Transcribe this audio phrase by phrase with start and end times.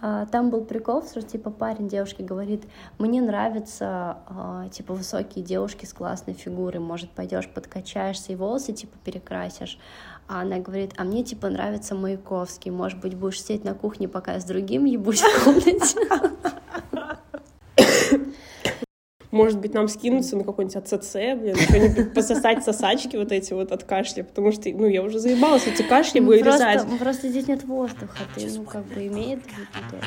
[0.00, 2.64] А, там был прикол, что типа парень девушке говорит,
[2.98, 8.96] мне нравятся а, типа высокие девушки с классной фигурой, может пойдешь подкачаешься и волосы типа
[9.04, 9.78] перекрасишь.
[10.28, 14.34] А она говорит, а мне типа нравится Маяковский, может быть будешь сидеть на кухне, пока
[14.34, 15.98] я с другим ебусь в комнате.
[19.30, 23.84] Может быть, нам скинуться на какой-нибудь АЦЦ, блин, что-нибудь пососать сосачки вот эти вот от
[23.84, 26.80] кашля, потому что, ну, я уже заебалась эти кашли ну, вырезать.
[26.82, 30.02] Просто, просто здесь нет воздуха, ты, ну, как бы имеет в виду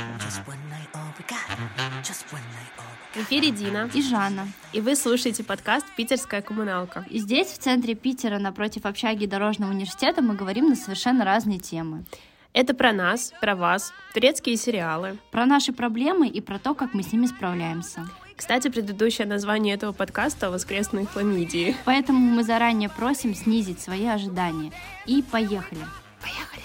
[3.13, 4.47] В эфире Дина и Жанна.
[4.73, 7.05] И вы слушаете подкаст «Питерская коммуналка».
[7.09, 12.05] И здесь, в центре Питера, напротив общаги Дорожного университета, мы говорим на совершенно разные темы.
[12.53, 15.17] Это про нас, про вас, турецкие сериалы.
[15.31, 18.07] Про наши проблемы и про то, как мы с ними справляемся.
[18.41, 21.75] Кстати, предыдущее название этого подкаста «Воскресные хламидии».
[21.85, 24.71] Поэтому мы заранее просим снизить свои ожидания.
[25.05, 25.81] И поехали.
[26.19, 26.63] Поехали.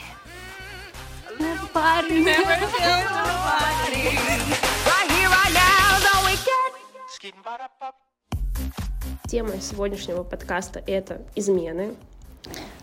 [9.28, 11.94] Тема сегодняшнего подкаста— это измены.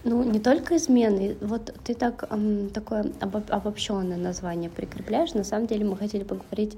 [0.04, 1.38] Ну, не только измены.
[1.40, 5.34] Вот ты так эм, такое обобщенное название прикрепляешь.
[5.34, 6.78] На самом деле мы хотели поговорить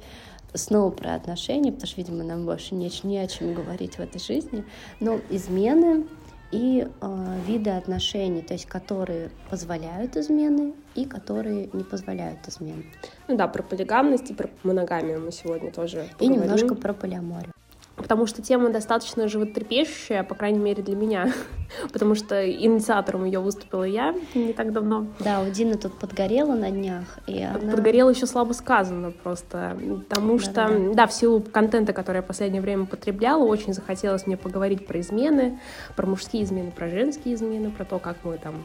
[0.55, 4.19] снова про отношения, потому что, видимо, нам больше не, не о чем говорить в этой
[4.19, 4.65] жизни.
[4.99, 6.05] Но измены
[6.51, 12.85] и э, виды отношений, то есть которые позволяют измены и которые не позволяют измены.
[13.27, 16.41] Ну да, про полигамность и про моногамию мы сегодня тоже поговорим.
[16.41, 17.54] И немножко про полиаморию
[17.95, 21.33] потому что тема достаточно животрепещущая, по крайней мере для меня,
[21.93, 25.07] потому что инициатором ее выступила я не так давно.
[25.19, 27.05] Да, у Дины тут подгорела на днях.
[27.27, 27.71] И она...
[27.71, 30.93] Подгорела еще слабо сказано просто, потому да, что, да, да.
[30.93, 34.99] да, в силу контента, который я в последнее время потребляла, очень захотелось мне поговорить про
[34.99, 35.59] измены,
[35.95, 38.55] про мужские измены, про женские измены, про то, как мы там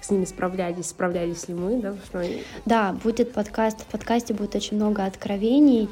[0.00, 1.94] с ними справлялись, справлялись ли мы, да?
[2.06, 2.22] Что...
[2.64, 5.88] Да, будет подкаст, в подкасте будет очень много откровений,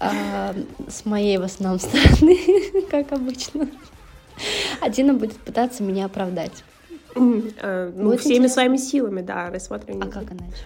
[0.00, 0.54] а,
[0.88, 2.38] с моей в основном стороны,
[2.90, 3.68] как обычно.
[4.80, 6.64] Один будет пытаться меня оправдать.
[7.16, 8.48] Э, ну, всеми интересно.
[8.48, 10.02] своими силами, да, рассматриваем.
[10.02, 10.64] А как иначе?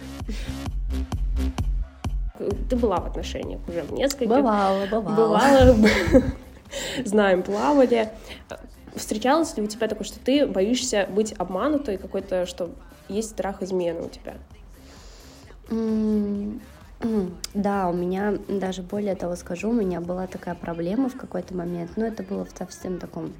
[2.69, 4.29] Ты была в отношениях уже в нескольких.
[4.29, 5.15] Бывала, бывала.
[5.15, 5.75] Бывала.
[7.05, 8.09] Знаем, плавали.
[8.95, 12.71] Встречалось ли у тебя такое, что ты боишься быть обманутой, какой-то, что
[13.07, 14.35] есть страх измены у тебя?
[17.53, 21.91] Да, у меня даже более того скажу, у меня была такая проблема в какой-то момент,
[21.95, 23.33] но это было в совсем таком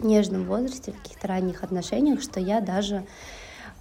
[0.00, 3.04] нежном возрасте, в каких-то ранних отношениях, что я даже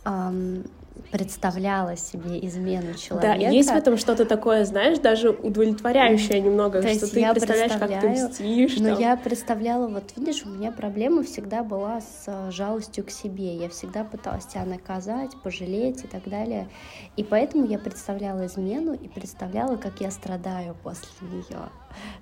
[0.03, 0.65] эм,
[1.11, 3.39] представляла себе измену человека.
[3.39, 8.01] Да, есть в этом что-то такое, знаешь, даже удовлетворяющее немного, То что ты представляешь, как
[8.01, 8.77] ты мстишь.
[8.77, 8.99] Но там.
[8.99, 13.55] я представляла, вот видишь, у меня проблема всегда была с э, жалостью к себе.
[13.55, 16.67] Я всегда пыталась тебя наказать, пожалеть и так далее.
[17.15, 21.69] И поэтому я представляла измену и представляла, как я страдаю после нее.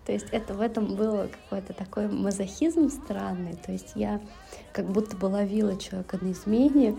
[0.05, 3.55] То есть это в этом было какой-то такой мазохизм странный.
[3.55, 4.21] То есть я
[4.71, 6.95] как будто бы ловила человека на измене,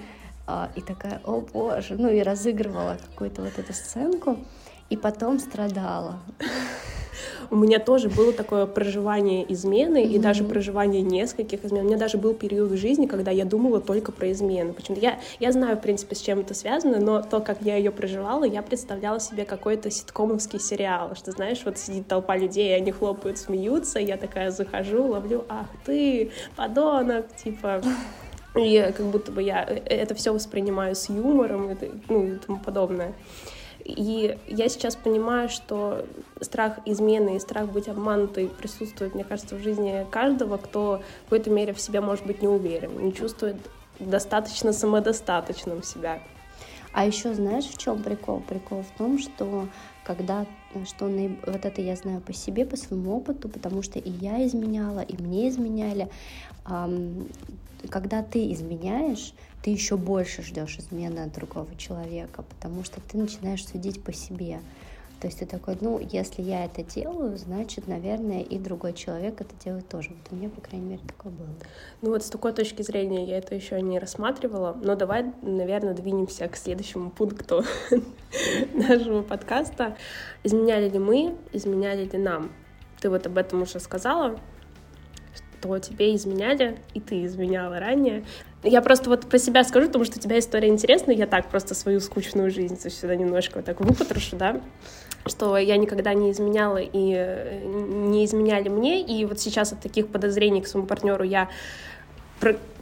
[0.75, 4.39] и такая, о боже, ну и разыгрывала какую-то вот эту сценку,
[4.91, 6.21] и потом страдала.
[7.51, 10.15] У меня тоже было такое проживание измены mm-hmm.
[10.15, 11.85] и даже проживание нескольких измен.
[11.85, 14.73] У меня даже был период в жизни, когда я думала только про измены.
[14.73, 17.91] Почему-то я, я знаю, в принципе, с чем это связано, но то, как я ее
[17.91, 23.39] проживала, я представляла себе какой-то ситкомовский сериал, что, знаешь, вот сидит толпа людей, они хлопают,
[23.39, 27.83] смеются, я такая захожу, ловлю, ах ты, подонок, типа...
[28.57, 31.77] И как будто бы я э, это все воспринимаю с юмором и,
[32.09, 33.15] ну, и тому подобное.
[33.85, 36.07] И я сейчас понимаю, что
[36.41, 41.51] страх измены и страх быть обманутой присутствует, мне кажется, в жизни каждого, кто в какой-то
[41.51, 43.57] мере в себе может быть не уверен, не чувствует
[44.01, 46.21] достаточно самодостаточным себя.
[46.97, 48.41] А еще знаешь, в чем прикол?
[48.41, 49.69] Прикол в том, что
[50.03, 50.47] когда
[50.87, 55.01] что вот это я знаю по себе, по своему опыту, потому что и я изменяла,
[55.01, 56.09] и мне изменяли
[57.91, 63.67] когда ты изменяешь, ты еще больше ждешь измены от другого человека, потому что ты начинаешь
[63.67, 64.61] судить по себе.
[65.21, 69.55] То есть ты такой, ну, если я это делаю, значит, наверное, и другой человек это
[69.65, 70.11] делает тоже.
[70.11, 71.49] Вот у меня, по крайней мере, такое было.
[72.03, 76.47] Ну вот с такой точки зрения я это еще не рассматривала, но давай, наверное, двинемся
[76.49, 77.65] к следующему пункту
[78.75, 79.97] нашего подкаста.
[80.45, 82.53] Изменяли ли мы, изменяли ли нам?
[83.01, 84.39] Ты вот об этом уже сказала,
[85.67, 88.25] что тебе изменяли, и ты изменяла ранее.
[88.63, 91.75] Я просто вот про себя скажу, потому что у тебя история интересная, я так просто
[91.75, 94.61] свою скучную жизнь сюда немножко вот так выпотрошу, да,
[95.27, 100.09] что я никогда не изменяла и э, не изменяли мне, и вот сейчас от таких
[100.09, 101.49] подозрений к своему партнеру я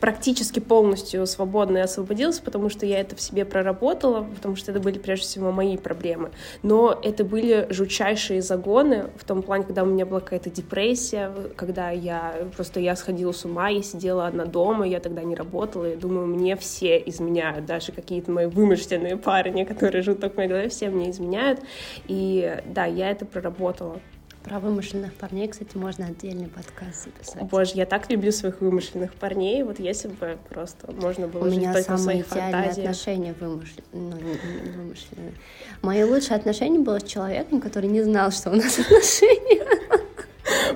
[0.01, 4.81] практически полностью свободно и освободилась, потому что я это в себе проработала, потому что это
[4.81, 6.31] были прежде всего мои проблемы.
[6.63, 11.91] Но это были жутчайшие загоны в том плане, когда у меня была какая-то депрессия, когда
[11.91, 15.97] я просто я сходила с ума, я сидела одна дома, я тогда не работала, и
[15.97, 20.69] думаю, мне все изменяют, даже какие-то мои вымышленные парни, которые живут только в моей голове,
[20.69, 21.61] все мне изменяют.
[22.09, 24.01] И да, я это проработала.
[24.45, 27.43] Про вымышленных парней, кстати, можно отдельный подкаст записать.
[27.45, 29.63] Боже, я так люблю своих вымышленных парней.
[29.63, 32.91] Вот если бы просто можно было У жить меня только самые в идеальные фантазиях.
[32.91, 33.85] отношения вымышленные.
[33.93, 35.33] Ну, не, не вымышленные.
[35.81, 39.65] Мои лучшие отношения было с человеком, который не знал, что у нас отношения.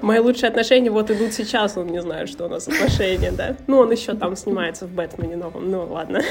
[0.01, 3.55] Мои лучшие отношения вот идут сейчас, он не знает, что у нас отношения, да?
[3.67, 6.23] Ну, он еще там снимается в Бэтмене новом, ну ладно.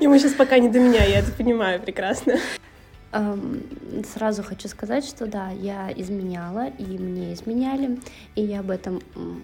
[0.00, 2.36] Ему сейчас пока не до меня, я это понимаю прекрасно.
[3.12, 7.98] Сразу хочу сказать, что да, я изменяла, и мне изменяли,
[8.36, 9.00] и я об этом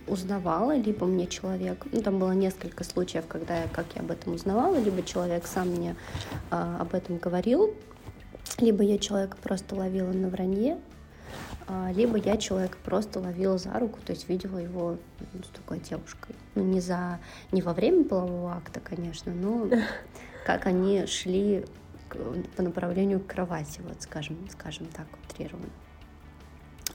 [0.07, 4.35] узнавала, либо мне человек, ну там было несколько случаев, когда я, как я об этом
[4.35, 5.97] узнавала, либо человек сам мне
[6.53, 7.75] а, об этом говорил,
[8.59, 10.79] либо я человека просто ловила на вранье,
[11.67, 14.97] а, либо я человека просто ловила за руку, то есть видела его
[15.33, 16.37] ну, с такой девушкой.
[16.55, 17.19] Ну, не, за,
[17.51, 19.69] не во время полового акта, конечно, но
[20.47, 21.65] как они шли
[22.57, 25.71] по направлению к кровати, вот скажем, скажем так, утрированно.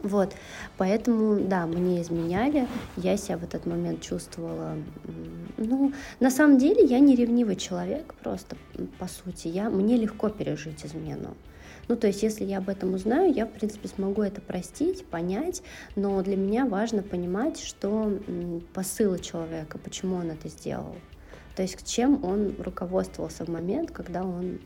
[0.04, 0.34] Вот,
[0.78, 2.68] поэтому, да, мне изменяли,
[2.98, 4.76] я себя в этот момент чувствовала,
[5.58, 8.58] ну, на самом деле я не ревнивый человек просто,
[8.98, 11.36] по сути, я, мне легко пережить измену.
[11.88, 15.62] Ну, то есть, если я об этом узнаю, я, в принципе, смогу это простить, понять,
[15.96, 18.18] но для меня важно понимать, что
[18.74, 20.96] посылы человека, почему он это сделал.
[21.56, 24.60] То есть, чем он руководствовался в момент, когда он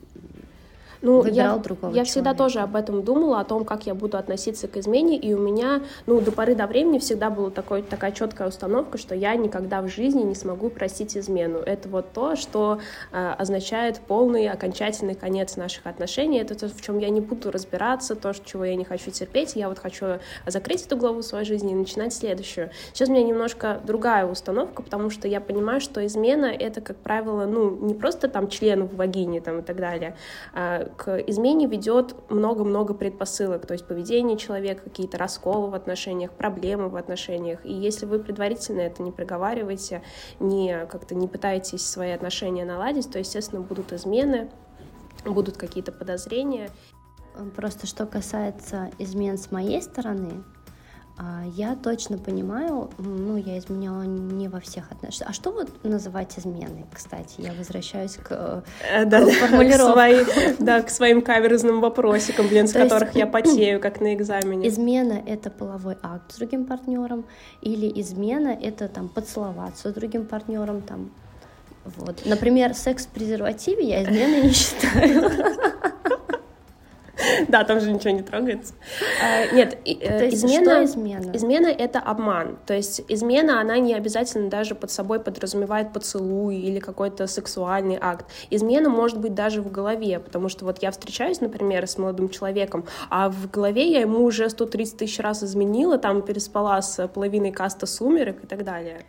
[1.02, 2.10] ну, выбирал я, другого Я человека.
[2.10, 5.38] всегда тоже об этом думала, о том, как я буду относиться к измене, и у
[5.38, 9.82] меня, ну, до поры до времени всегда была такой, такая четкая установка, что я никогда
[9.82, 11.58] в жизни не смогу простить измену.
[11.58, 12.78] Это вот то, что
[13.12, 18.14] э, означает полный, окончательный конец наших отношений, это то, в чем я не буду разбираться,
[18.14, 21.74] то, чего я не хочу терпеть, я вот хочу закрыть эту главу своей жизни и
[21.74, 22.70] начинать следующую.
[22.92, 27.46] Сейчас у меня немножко другая установка, потому что я понимаю, что измена— это, как правило,
[27.46, 30.16] ну, не просто там член в вагине там, и так далее,
[30.52, 36.88] а к измене ведет много-много предпосылок, то есть поведение человека, какие-то расколы в отношениях, проблемы
[36.88, 37.64] в отношениях.
[37.64, 40.02] И если вы предварительно это не проговариваете,
[40.40, 44.50] не как-то не пытаетесь свои отношения наладить, то, естественно, будут измены,
[45.24, 46.70] будут какие-то подозрения.
[47.54, 50.44] Просто что касается измен с моей стороны,
[51.54, 55.30] я точно понимаю, ну, я изменяла не во всех отношениях.
[55.30, 57.34] А что вот называть изменой, кстати?
[57.38, 60.56] Я возвращаюсь к, э, да, к формулировкам.
[60.56, 64.68] К да, к своим каверзным вопросикам, блин, с которых я потею, как на экзамене.
[64.68, 67.24] Измена— это половой акт с другим партнером,
[67.62, 71.10] или измена— это там поцеловаться с другим партнером, там,
[71.84, 72.26] вот.
[72.26, 75.30] Например, секс в презервативе я изменой не считаю.
[77.48, 78.74] Да, там же ничего не трогается.
[79.22, 81.30] А, нет, э, измена, измена?
[81.34, 82.58] Измена— это обман.
[82.66, 88.26] То есть измена, она не обязательно даже под собой подразумевает поцелуй или какой-то сексуальный акт.
[88.50, 92.84] Измена может быть даже в голове, потому что вот я встречаюсь, например, с молодым человеком,
[93.10, 97.86] а в голове я ему уже 130 тысяч раз изменила, там переспала с половиной каста
[97.86, 99.04] сумерек и так далее.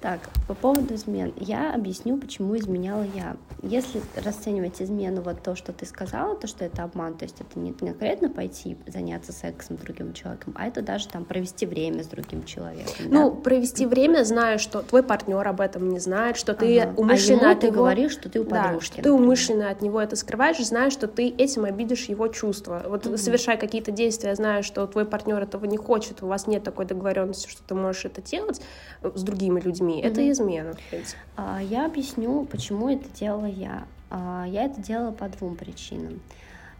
[0.00, 1.32] Так, по поводу измен.
[1.36, 3.36] Я объясню, почему изменяла я.
[3.62, 7.58] Если расценивать измену вот то, что ты сказала, то, что это обман, то есть это
[7.58, 12.06] не конкретно пойти заняться сексом с другим человеком, а это даже там провести время с
[12.06, 13.06] другим человеком.
[13.08, 13.36] Ну, да?
[13.40, 16.94] провести время, зная, что твой партнер об этом не знает, что ты ага.
[17.00, 17.78] умышленно а от ты него...
[17.78, 18.98] говоришь, что ты у подружки.
[18.98, 22.84] Да, ты умышленно от него это скрываешь, зная, что ты этим обидишь его чувства.
[22.86, 23.16] Вот угу.
[23.16, 27.48] совершая какие-то действия, зная, что твой партнер этого не хочет, у вас нет такой договоренности,
[27.48, 28.60] что ты можешь это делать
[29.02, 30.02] с другими людьми, людьми.
[30.02, 30.10] Mm-hmm.
[30.10, 31.18] Это измена, в принципе.
[31.36, 33.86] А, я объясню, почему это делала я.
[34.10, 36.20] А, я это делала по двум причинам.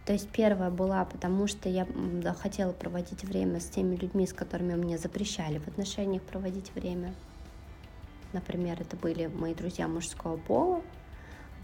[0.05, 1.85] То есть первая была, потому что я
[2.39, 7.13] хотела проводить время с теми людьми, с которыми мне запрещали в отношениях проводить время.
[8.33, 10.81] Например, это были мои друзья мужского пола,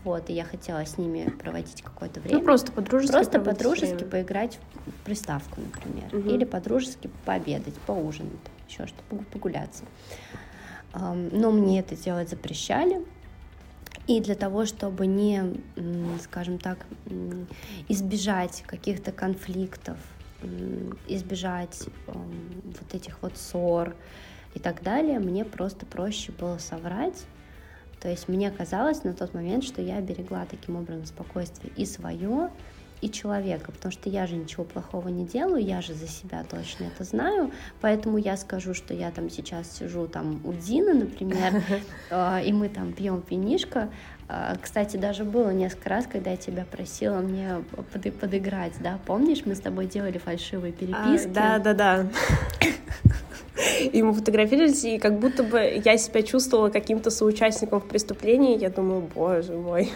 [0.04, 2.38] вот, и я хотела с ними проводить какое-то время.
[2.38, 6.16] Ну, просто по-дружески Просто по-дружески поиграть в приставку, например.
[6.16, 6.30] Угу.
[6.30, 8.34] Или по-дружески пообедать, поужинать,
[8.68, 9.84] еще что-то, погуляться
[10.96, 13.06] но мне это делать запрещали.
[14.08, 15.62] И для того, чтобы не,
[16.22, 16.86] скажем так,
[17.90, 19.98] избежать каких-то конфликтов,
[21.08, 23.96] избежать вот этих вот ссор
[24.54, 27.26] и так далее, мне просто проще было соврать.
[28.00, 32.52] То есть мне казалось на тот момент, что я берегла таким образом спокойствие и свое,
[33.06, 36.86] и человека, потому что я же ничего плохого не делаю, я же за себя точно
[36.86, 41.64] это знаю, поэтому я скажу, что я там сейчас сижу там у Дины, например,
[42.10, 43.90] а, и мы там пьем винишко,
[44.62, 49.00] кстати, даже было несколько раз, когда я тебя просила мне под, подыграть, да?
[49.06, 51.28] Помнишь, мы с тобой делали фальшивые переписки?
[51.28, 52.08] А, да, да, да.
[53.94, 58.58] И мы фотографировались, и как будто бы я себя чувствовала каким-то соучастником в преступлении.
[58.58, 59.92] Я думаю, боже мой.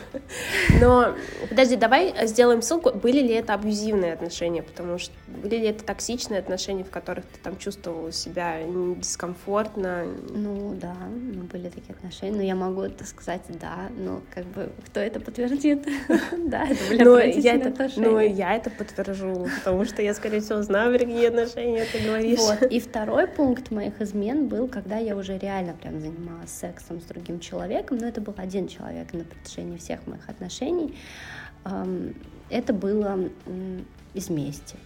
[0.80, 1.16] Но,
[1.50, 2.92] подожди, давай сделаем ссылку.
[2.92, 4.64] Были ли это абьюзивные отношения?
[4.64, 8.60] Потому что были ли это токсичные отношения, в которых ты там чувствовала себя
[8.98, 10.06] дискомфортно?
[10.30, 12.36] Ну, да, ну, были такие отношения.
[12.38, 13.90] Но я могу это сказать, да.
[13.98, 15.88] Но как бы кто это подтвердит?
[16.38, 17.04] Да, это были
[17.68, 18.08] отношения.
[18.08, 22.40] Ну, я это подтвержу, потому что я, скорее всего, знаю, какие отношения ты говоришь.
[22.40, 22.64] Вот.
[22.72, 27.40] И второй пункт моих измен был, когда я уже реально прям занималась сексом с другим
[27.40, 30.96] человеком, но это был один человек на протяжении всех моих отношений.
[32.50, 33.30] Это было
[34.14, 34.78] из мести.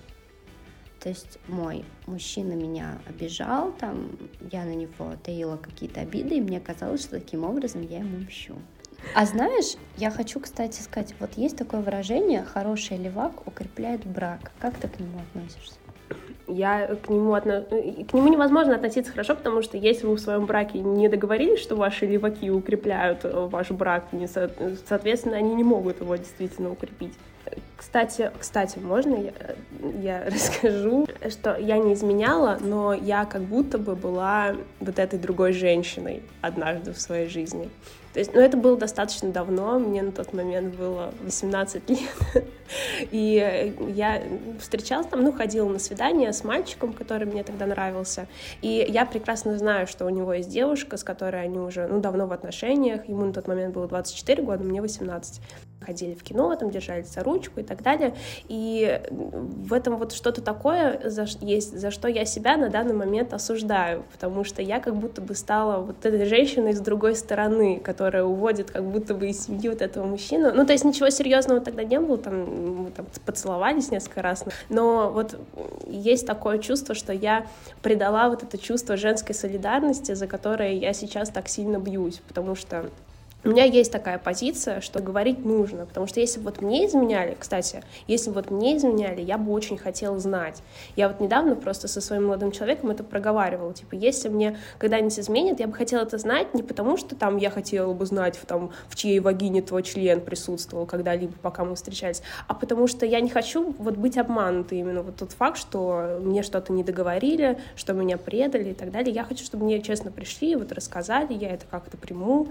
[0.99, 4.11] То есть мой мужчина меня обижал, там
[4.51, 8.55] я на него таила какие-то обиды, и мне казалось, что таким образом я ему мщу.
[9.15, 14.51] А знаешь, я хочу, кстати, сказать, вот есть такое выражение «хороший левак укрепляет брак».
[14.59, 15.75] Как ты к нему относишься?
[16.47, 17.61] я к нему, отно...
[17.61, 21.75] к нему невозможно относиться хорошо, потому что если вы в своем браке не договорились, что
[21.75, 24.51] ваши леваки укрепляют э, ваш брак, не со...
[24.87, 27.13] соответственно, они не могут его действительно укрепить.
[27.77, 29.33] Кстати, кстати, можно я,
[30.01, 35.53] я расскажу, что я не изменяла, но я как будто бы была вот этой другой
[35.53, 37.69] женщиной однажды в своей жизни.
[38.13, 41.99] То есть, ну, это было достаточно давно, мне на тот момент было 18 лет,
[43.11, 44.21] и я
[44.59, 48.27] встречалась там, ну, ходила на свидание с мальчиком, который мне тогда нравился,
[48.61, 52.27] и я прекрасно знаю, что у него есть девушка, с которой они уже, ну, давно
[52.27, 55.41] в отношениях, ему на тот момент было 24 года, мне 18
[55.83, 58.15] ходили в кино, там держались за ручку и так далее.
[58.47, 63.33] И в этом вот что-то такое за, есть, за что я себя на данный момент
[63.33, 68.23] осуждаю, потому что я как будто бы стала вот этой женщиной с другой стороны, которая
[68.23, 70.51] уводит как будто бы из семьи вот этого мужчину.
[70.53, 75.11] Ну, то есть ничего серьезного тогда не было, там, мы там поцеловались несколько раз, но
[75.11, 75.37] вот
[75.87, 77.45] есть такое чувство, что я
[77.81, 82.89] предала вот это чувство женской солидарности, за которое я сейчас так сильно бьюсь, потому что
[83.45, 87.35] у меня есть такая позиция, что говорить нужно, потому что если бы вот мне изменяли,
[87.37, 90.63] кстати, если бы вот мне изменяли, я бы очень хотела знать.
[90.95, 95.59] Я вот недавно просто со своим молодым человеком это проговаривала, типа, если мне когда-нибудь изменят,
[95.59, 98.71] я бы хотела это знать не потому, что там я хотела бы знать, в, там,
[98.87, 103.29] в чьей вагине твой член присутствовал когда-либо, пока мы встречались, а потому что я не
[103.29, 108.17] хочу вот быть обманутой именно вот тот факт, что мне что-то не договорили, что меня
[108.17, 109.13] предали и так далее.
[109.13, 112.47] Я хочу, чтобы мне честно пришли, вот рассказали, я это как-то приму,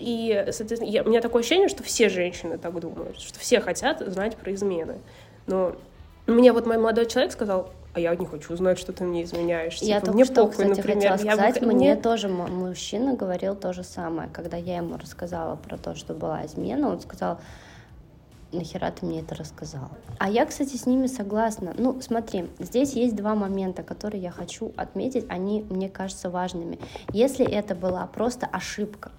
[0.00, 4.00] и, соответственно, я, у меня такое ощущение, что все женщины так думают, что все хотят
[4.00, 4.98] знать про измены.
[5.46, 5.76] Но
[6.26, 9.78] мне вот мой молодой человек сказал, а я не хочу знать, что ты мне изменяешь.
[9.78, 11.12] Я типа, только мне что, похуй, кстати, например.
[11.12, 11.66] хотела сказать, бы...
[11.66, 14.28] мне тоже мужчина говорил то же самое.
[14.32, 17.40] Когда я ему рассказала про то, что была измена, он сказал,
[18.52, 19.88] нахера ты мне это рассказал?
[20.18, 21.74] А я, кстати, с ними согласна.
[21.76, 26.78] Ну, смотри, здесь есть два момента, которые я хочу отметить, они, мне кажутся, важными.
[27.12, 29.10] Если это была просто ошибка,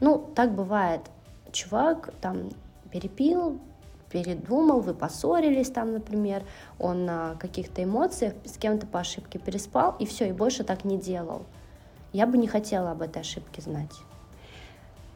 [0.00, 1.02] ну, так бывает.
[1.52, 2.50] Чувак там
[2.90, 3.58] перепил,
[4.10, 6.42] передумал, вы поссорились там, например,
[6.78, 10.98] он на каких-то эмоциях с кем-то по ошибке переспал, и все, и больше так не
[10.98, 11.42] делал.
[12.12, 13.92] Я бы не хотела об этой ошибке знать.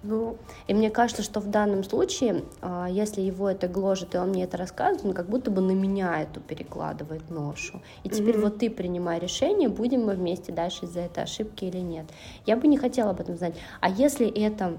[0.02, 4.30] Ну, и мне кажется, что в данном случае, а, если его это гложет, и он
[4.30, 7.80] мне это рассказывает, он как будто бы на меня эту перекладывает ношу.
[8.02, 8.40] И теперь mm-hmm.
[8.40, 12.06] вот ты принимай решение, будем мы вместе дальше из-за этой ошибки или нет.
[12.46, 13.54] Я бы не хотела об этом знать.
[13.80, 14.76] А если это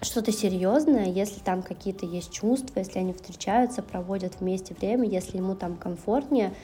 [0.00, 5.54] что-то серьезное, если там какие-то есть чувства, если они встречаются, проводят вместе время, если ему
[5.54, 6.54] там комфортнее,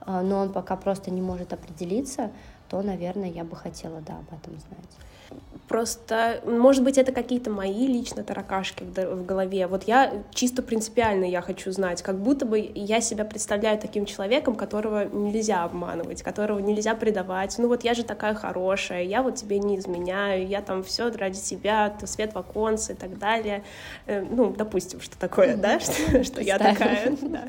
[0.00, 2.30] а, но он пока просто не может определиться,
[2.68, 5.40] то, наверное, я бы хотела, да, об этом знать.
[5.72, 9.66] Просто, может быть, это какие-то мои лично таракашки в голове.
[9.66, 14.54] Вот я чисто принципиально я хочу знать, как будто бы я себя представляю таким человеком,
[14.54, 17.54] которого нельзя обманывать, которого нельзя предавать.
[17.56, 21.40] Ну вот я же такая хорошая, я вот тебе не изменяю, я там все ради
[21.40, 23.64] тебя, свет в оконце и так далее.
[24.04, 27.44] Э, ну, допустим, что такое, да, что, что я такая, да.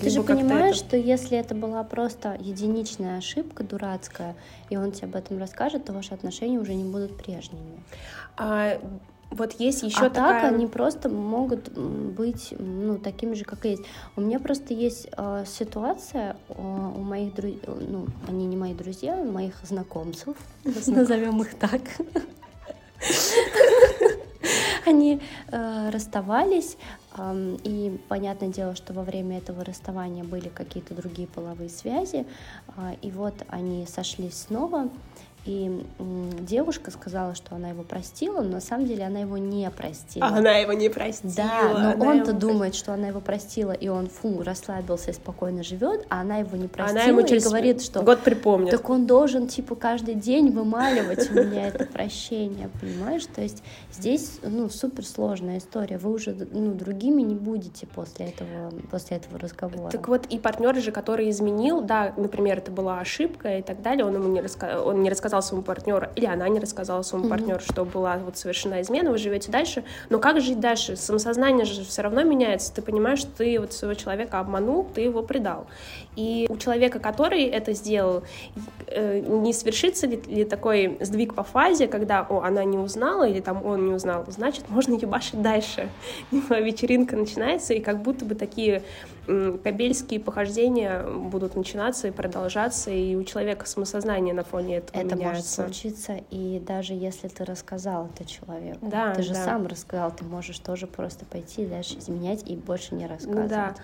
[0.00, 0.86] Ты же понимаешь, это...
[0.86, 4.36] что если это была просто единичная ошибка дурацкая,
[4.68, 7.82] и он тебе об этом расскажет, то ваши отношения уже не будут прежними.
[8.36, 8.78] А,
[9.30, 10.42] вот есть еще а такая...
[10.42, 13.82] так они просто могут быть ну, такими же, как и есть.
[14.16, 19.16] У меня просто есть э, ситуация э, у моих друзей, ну, они не мои друзья,
[19.16, 20.36] моих знакомцев,
[20.86, 21.80] назовем их так.
[24.86, 26.76] Они э, расставались,
[27.64, 32.26] и понятное дело, что во время этого расставания были какие-то другие половые связи,
[32.76, 34.90] э, и вот они сошлись снова,
[35.46, 35.70] и
[36.40, 40.26] девушка сказала, что она его простила, но на самом деле она его не простила.
[40.26, 41.32] А она его не простила.
[41.36, 46.04] Да, но он-то думает, что она его простила, и он, фу, расслабился и спокойно живет,
[46.08, 48.02] а она его не простила она ему через и говорит, что...
[48.02, 48.70] Год припомнит.
[48.72, 53.26] Так он должен, типа, каждый день вымаливать у меня это прощение, понимаешь?
[53.26, 53.62] То есть
[53.92, 55.98] здесь, ну, супер сложная история.
[55.98, 59.90] Вы уже, ну, другими не будете после этого, после этого разговора.
[59.90, 64.04] Так вот, и партнер же, который изменил, да, например, это была ошибка и так далее,
[64.04, 64.82] он ему не, раска...
[64.82, 67.30] он не рассказал рассказал своему партнеру, или она не рассказала своему mm-hmm.
[67.30, 69.84] партнеру, что была вот совершена измена, вы живете дальше.
[70.10, 70.96] Но как жить дальше?
[70.96, 72.72] Самосознание же все равно меняется.
[72.72, 75.66] Ты понимаешь, что ты вот своего человека обманул, ты его предал.
[76.16, 78.22] И у человека, который это сделал,
[78.86, 83.40] э, не свершится ли, ли такой сдвиг по фазе, когда, о, она не узнала, или
[83.40, 85.88] там он не узнал, значит, можно ебашить дальше.
[86.30, 88.82] Вечеринка начинается, и как будто бы такие
[89.26, 95.25] кабельские похождения будут начинаться и продолжаться, и у человека самосознание на фоне этого Это.
[95.28, 99.44] Может случиться, и даже если ты рассказал это человеку, да, ты же да.
[99.44, 103.48] сам рассказал, ты можешь тоже просто пойти дальше изменять и больше не рассказывать.
[103.48, 103.74] Да.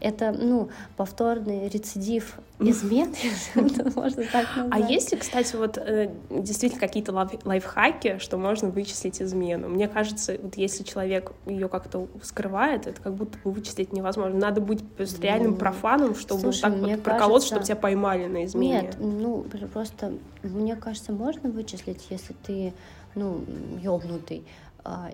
[0.00, 2.38] Это, ну, повторный рецидив
[2.70, 3.14] измен,
[3.94, 4.70] можно так а назвать.
[4.70, 7.12] А есть ли, кстати, вот э, действительно какие-то
[7.44, 9.68] лайфхаки, что можно вычислить измену?
[9.68, 14.38] Мне кажется, вот если человек ее как-то скрывает, это как будто бы вычислить невозможно.
[14.38, 14.80] Надо быть
[15.20, 18.82] реальным профаном, чтобы Слушай, так вот проколоться, чтобы тебя поймали на измене.
[18.82, 22.72] Нет, ну просто мне кажется, можно вычислить, если ты
[23.14, 23.44] ну
[23.82, 24.44] ёбнутый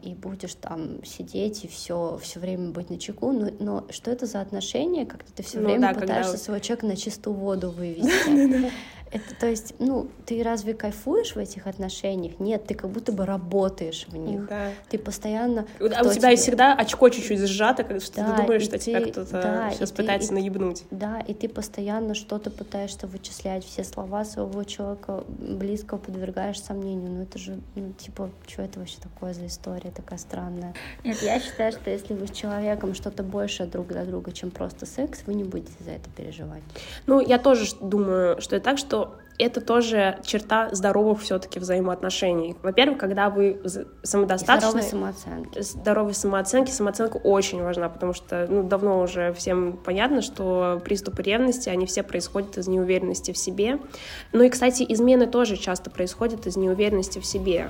[0.02, 4.26] и будешь там сидеть и все все время быть на чеку, но, но что это
[4.26, 6.44] за отношения, когда ты все ну, время да, пытаешься когда...
[6.44, 8.72] своего человека на чистую воду вывести.
[9.10, 12.38] Это, то есть, ну, ты разве кайфуешь в этих отношениях?
[12.38, 14.46] Нет, ты как будто бы работаешь в них.
[14.46, 14.70] Да.
[14.88, 15.66] Ты постоянно...
[15.80, 16.36] А у тебя тебе...
[16.36, 18.84] всегда очко чуть-чуть сжато, когда да, ты думаешь, что ты...
[18.84, 20.84] тебя кто-то да, сейчас пытается ты, наебнуть.
[20.90, 27.10] Да, и ты постоянно что-то пытаешься вычислять, все слова своего человека близкого подвергаешь сомнению.
[27.10, 30.74] Ну, это же, ну, типа, что это вообще такое за история такая странная?
[31.04, 34.86] Нет, я считаю, что если вы с человеком что-то больше друг для друга, чем просто
[34.86, 36.62] секс, вы не будете за это переживать.
[37.06, 38.97] Ну, я тоже думаю, что это так, что
[39.38, 42.56] это тоже черта здоровых все-таки взаимоотношений.
[42.62, 43.60] Во-первых, когда вы
[44.02, 44.82] самодостаточны...
[44.82, 45.60] Здоровой самооценки.
[45.60, 46.70] Здоровой самооценки.
[46.70, 52.02] Самооценка очень важна, потому что ну, давно уже всем понятно, что приступы ревности, они все
[52.02, 53.78] происходят из неуверенности в себе.
[54.32, 57.68] Ну и, кстати, измены тоже часто происходят из неуверенности в себе.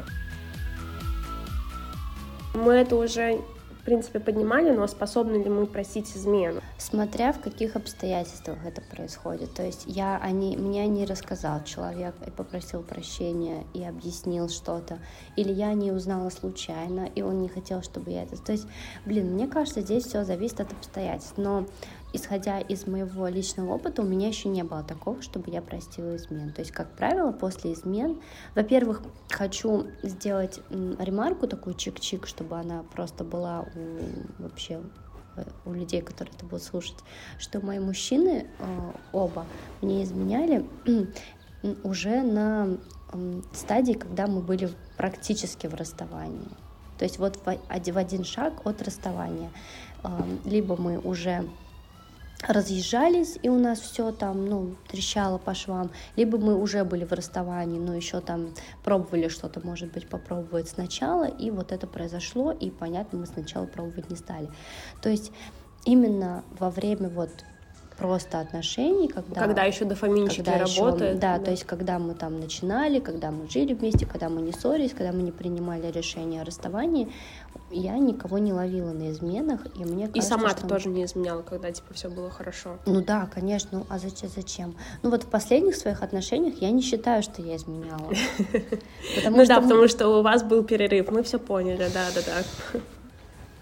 [2.54, 3.40] Мы это уже
[3.88, 6.60] принципе, поднимали, но способны ли мы просить измену?
[6.76, 9.54] Смотря в каких обстоятельствах это происходит.
[9.54, 14.98] То есть я они, мне не рассказал человек и попросил прощения и объяснил что-то.
[15.36, 18.36] Или я не узнала случайно, и он не хотел, чтобы я это...
[18.36, 18.66] То есть,
[19.06, 21.38] блин, мне кажется, здесь все зависит от обстоятельств.
[21.38, 21.64] Но
[22.12, 26.52] исходя из моего личного опыта, у меня еще не было такого, чтобы я простила измен.
[26.52, 28.20] То есть, как правило, после измен,
[28.54, 34.80] во-первых, хочу сделать ремарку такую чик-чик, чтобы она просто была у вообще
[35.36, 36.96] э, у людей, которые это будут слушать,
[37.38, 39.44] что мои мужчины э, оба
[39.82, 40.66] мне изменяли
[41.84, 42.78] уже на
[43.52, 46.48] стадии, когда мы были практически в расставании.
[46.98, 49.50] То есть вот в один шаг от расставания.
[50.44, 51.48] Либо мы уже
[52.46, 57.12] разъезжались, и у нас все там, ну, трещало по швам, либо мы уже были в
[57.12, 62.70] расставании, но еще там пробовали что-то, может быть, попробовать сначала, и вот это произошло, и,
[62.70, 64.48] понятно, мы сначала пробовать не стали.
[65.02, 65.32] То есть
[65.84, 67.30] именно во время вот
[67.98, 69.40] просто отношений, когда...
[69.40, 71.00] Когда еще дофаминчики когда работают.
[71.00, 74.40] Еще, да, да, то есть когда мы там начинали, когда мы жили вместе, когда мы
[74.40, 77.12] не ссорились, когда мы не принимали решение о расставании,
[77.70, 80.62] я никого не ловила на изменах, и мне кажется, И сама что...
[80.62, 82.78] ты тоже не изменяла, когда, типа, все было хорошо.
[82.86, 84.76] Ну да, конечно, ну а зачем, зачем?
[85.02, 88.08] Ну вот в последних своих отношениях я не считаю, что я изменяла.
[89.30, 92.80] Ну да, потому что у вас был перерыв, мы все поняли, да-да-да.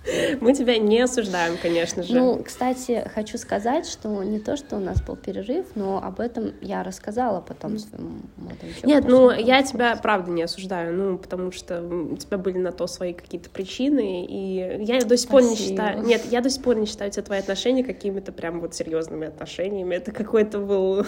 [0.40, 2.14] Мы тебя не осуждаем, конечно же.
[2.14, 6.52] Ну, кстати, хочу сказать, что не то, что у нас был перерыв, но об этом
[6.60, 8.86] я рассказала потом своему молодому человеку.
[8.86, 12.86] Нет, ну, я тебя правда не осуждаю, ну, потому что у тебя были на то
[12.86, 16.02] свои какие-то причины, и я до сих пор не считаю...
[16.02, 19.94] Нет, я до сих пор не считаю эти твои отношения какими-то прям вот серьезными отношениями.
[19.94, 21.06] Это какой-то был...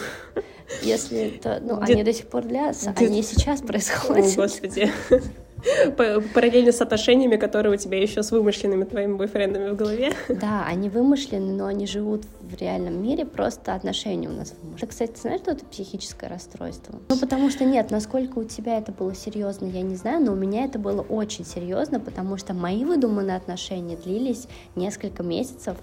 [0.83, 1.61] Если это...
[1.63, 1.91] Ну, Дед...
[1.91, 3.11] они до сих пор длятся, Дед...
[3.11, 4.27] они сейчас происходят.
[4.27, 4.91] О, Господи.
[5.97, 10.13] Параллельно с отношениями, которые у тебя еще с вымышленными твоими бойфрендами в голове.
[10.29, 14.79] Да, они вымышлены, но они живут в реальном мире, просто отношения у нас вымышлены.
[14.79, 17.01] Ты, кстати, знаешь, что это психическое расстройство?
[17.09, 20.37] Ну, потому что нет, насколько у тебя это было серьезно, я не знаю, но у
[20.37, 25.77] меня это было очень серьезно, потому что мои выдуманные отношения длились несколько месяцев,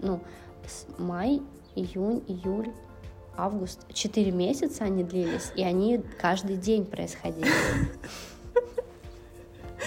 [0.00, 0.20] ну,
[0.66, 1.40] с май,
[1.74, 2.70] июнь, июль,
[3.36, 3.80] август.
[3.92, 7.48] Четыре месяца они длились, и они каждый день происходили.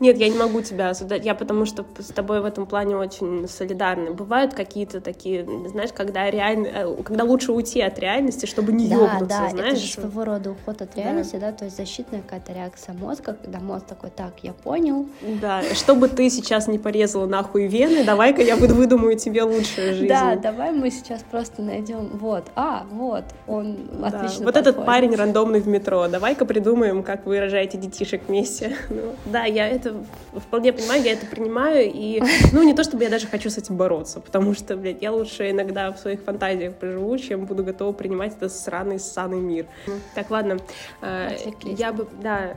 [0.00, 3.48] Нет, я не могу тебя осуждать, я потому что с тобой в этом плане очень
[3.48, 4.10] солидарна.
[4.10, 8.94] Бывают какие-то такие, знаешь, когда реально, э, когда лучше уйти от реальности, чтобы не да,
[8.96, 9.72] ёбнуться, да, знаешь?
[9.72, 11.50] это же своего рода уход от реальности, да.
[11.50, 15.06] да, то есть защитная какая-то реакция мозга, когда мозг такой, так, я понял.
[15.40, 20.08] Да, чтобы ты сейчас не порезала нахуй вены, давай-ка я выдумаю тебе лучшую жизнь.
[20.08, 24.66] Да, давай мы сейчас просто найдем, вот, а, вот, он да, отлично Вот подходит.
[24.66, 28.76] этот парень рандомный в метро, давай-ка придумаем, как вы рожаете детишек вместе.
[28.96, 29.85] Ну, да, я это
[30.34, 32.22] вполне понимаю, я это принимаю, и,
[32.52, 35.50] ну, не то чтобы я даже хочу с этим бороться, потому что, блядь, я лучше
[35.50, 39.66] иногда в своих фантазиях проживу, чем буду готова принимать этот сраный, ссаный мир.
[40.14, 40.58] Так, ладно,
[41.02, 41.30] э,
[41.62, 42.54] я бы, да,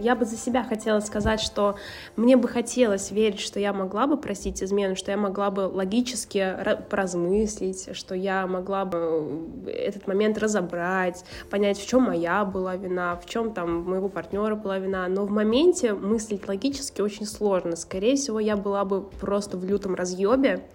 [0.00, 1.76] я бы за себя хотела сказать, что
[2.16, 6.56] мне бы хотелось верить, что я могла бы простить измену, что я могла бы логически
[6.88, 13.26] поразмыслить, что я могла бы этот момент разобрать, понять, в чем моя была вина, в
[13.26, 16.69] чем там моего партнера была вина, но в моменте мыслить логически
[17.00, 17.76] очень сложно.
[17.76, 20.66] Скорее всего, я была бы просто в лютом разъебе,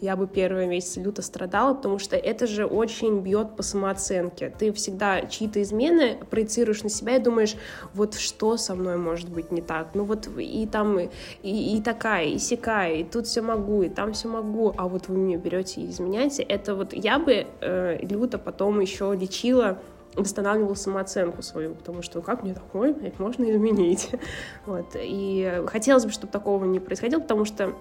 [0.00, 4.52] я бы первые месяцы люто страдала, потому что это же очень бьет по самооценке.
[4.58, 7.56] Ты всегда чьи-то измены проецируешь на себя и думаешь,
[7.94, 9.90] вот что со мной может быть не так?
[9.94, 11.08] Ну вот и там и,
[11.42, 15.16] и такая, и сякая, и тут все могу, и там все могу, а вот вы
[15.16, 16.42] мне берете и изменяете.
[16.42, 19.78] Это вот я бы э, люто потом еще лечила
[20.16, 24.10] восстанавливал самооценку свою, потому что как мне такое, блядь, можно изменить.
[24.66, 24.86] Вот.
[24.94, 27.74] И хотелось бы, чтобы такого не происходило, потому что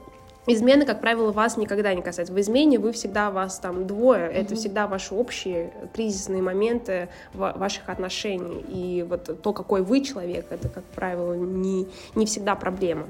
[0.48, 2.34] Измены, как правило, вас никогда не касаются.
[2.34, 4.34] В измене вы всегда, вас там двое, mm-hmm.
[4.34, 8.66] это всегда ваши общие кризисные моменты ваших отношений.
[8.68, 13.06] И вот то, какой вы человек, это, как правило, не, не всегда проблема.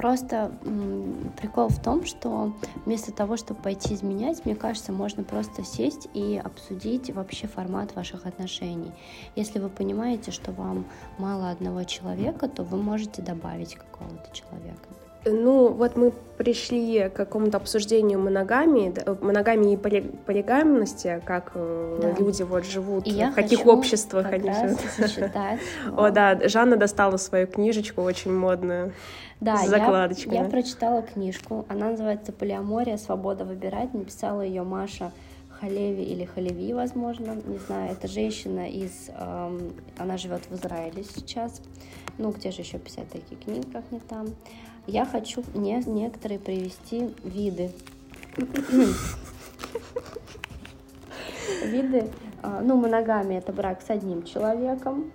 [0.00, 0.50] Просто
[1.42, 2.54] прикол в том, что
[2.86, 8.24] вместо того, чтобы пойти изменять, мне кажется, можно просто сесть и обсудить вообще формат ваших
[8.24, 8.92] отношений.
[9.36, 10.86] Если вы понимаете, что вам
[11.18, 14.88] мало одного человека, то вы можете добавить какого-то человека.
[15.24, 22.12] Ну, вот мы пришли к какому-то обсуждению моногамии, моногамии и полигамности, как э, да.
[22.12, 25.30] люди вот живут, и в каких обществах как они живут.
[25.98, 28.94] О, да, Жанна достала свою книжечку очень модную.
[29.40, 30.34] Да, с закладочками.
[30.34, 32.98] Я, я прочитала книжку, она называется «Полиамория.
[32.98, 33.94] Свобода выбирать».
[33.94, 35.12] Написала ее Маша
[35.60, 37.92] Халеви или Халеви, возможно, не знаю.
[37.92, 39.10] Это женщина из...
[39.14, 41.60] Эм, она живет в Израиле сейчас.
[42.18, 44.28] Ну, где же еще писать такие книги, как не там.
[44.86, 47.70] Я хочу не, некоторые привести виды.
[51.64, 52.10] Виды,
[52.42, 55.12] а, ну, моногамия— это брак с одним человеком,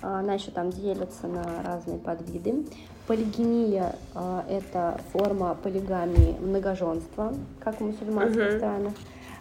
[0.00, 2.64] а, она еще там делится на разные подвиды.
[3.06, 8.56] Полигения э,— это форма полигамии многоженства, как в мусульманских uh-huh.
[8.58, 8.92] странах.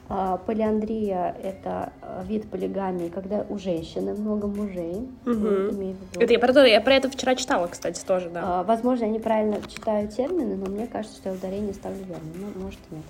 [0.10, 1.92] А, полиандрия— это
[2.24, 5.08] вид полигамии, когда у женщины много мужей.
[5.26, 5.92] Угу.
[6.20, 8.42] Это я, про, я про это вчера читала, кстати, тоже, да.
[8.44, 12.24] А, возможно, я неправильно читаю термины, но мне кажется, что я ударение ставлю верно.
[12.36, 13.04] Ну, может, нет.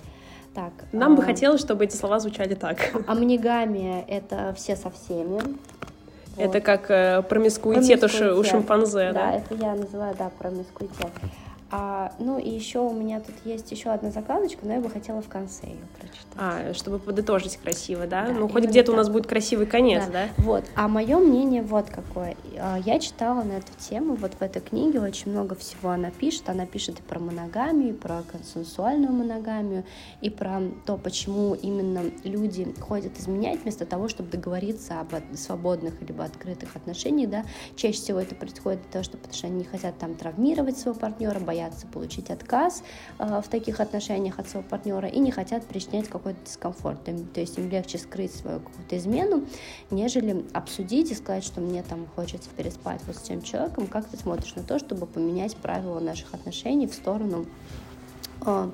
[0.54, 2.92] Так, Нам а, бы хотелось, чтобы эти слова звучали так.
[3.06, 5.40] Амнигамия— это все со всеми.
[6.36, 9.12] Это как э, промискуитет, промискуитет у шимпанзе, да?
[9.12, 11.10] Да, это я называю, да, промискуитет.
[11.70, 15.20] А, ну и еще у меня тут есть еще одна закладочка, но я бы хотела
[15.20, 16.26] в конце ее прочитать.
[16.36, 18.26] А, чтобы подытожить красиво, да?
[18.26, 20.12] да ну хоть где-то у нас будет красивый конец, да.
[20.12, 20.28] да?
[20.38, 20.64] Вот.
[20.76, 22.36] А мое мнение вот какое.
[22.58, 26.48] А, я читала на эту тему, вот в этой книге очень много всего она пишет.
[26.48, 29.84] Она пишет и про моногамию, и про консенсуальную моногамию,
[30.22, 36.24] и про то, почему именно люди ходят изменять вместо того, чтобы договориться об свободных либо
[36.24, 37.44] открытых отношениях, да.
[37.76, 40.98] Чаще всего это происходит из-за того, что, потому что они не хотят там травмировать своего
[40.98, 42.82] партнера, боятся боятся получить отказ
[43.18, 47.04] э, в таких отношениях от своего партнера и не хотят причинять какой-то дискомфорт.
[47.04, 49.44] То есть им легче скрыть свою какую-то измену,
[49.90, 53.86] нежели обсудить и сказать, что мне там хочется переспать вот с тем человеком.
[53.86, 57.46] Как ты смотришь на то, чтобы поменять правила наших отношений в сторону
[58.46, 58.70] э,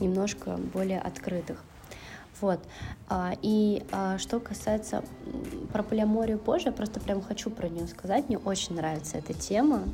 [0.00, 1.62] немножко более открытых?
[2.40, 2.58] Вот.
[3.08, 5.04] А, и а, что касается
[5.72, 8.28] про полиаморию позже, я просто прям хочу про нее сказать.
[8.28, 9.84] Мне очень нравится эта тема.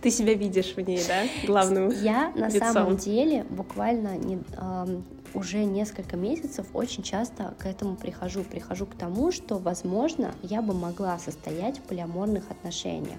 [0.00, 1.22] Ты себя видишь в ней, да?
[1.46, 2.72] Главным Я на лицом.
[2.72, 4.40] самом деле буквально не,
[5.34, 8.42] уже несколько месяцев очень часто к этому прихожу.
[8.44, 13.18] Прихожу к тому, что, возможно, я бы могла состоять в полиаморных отношениях.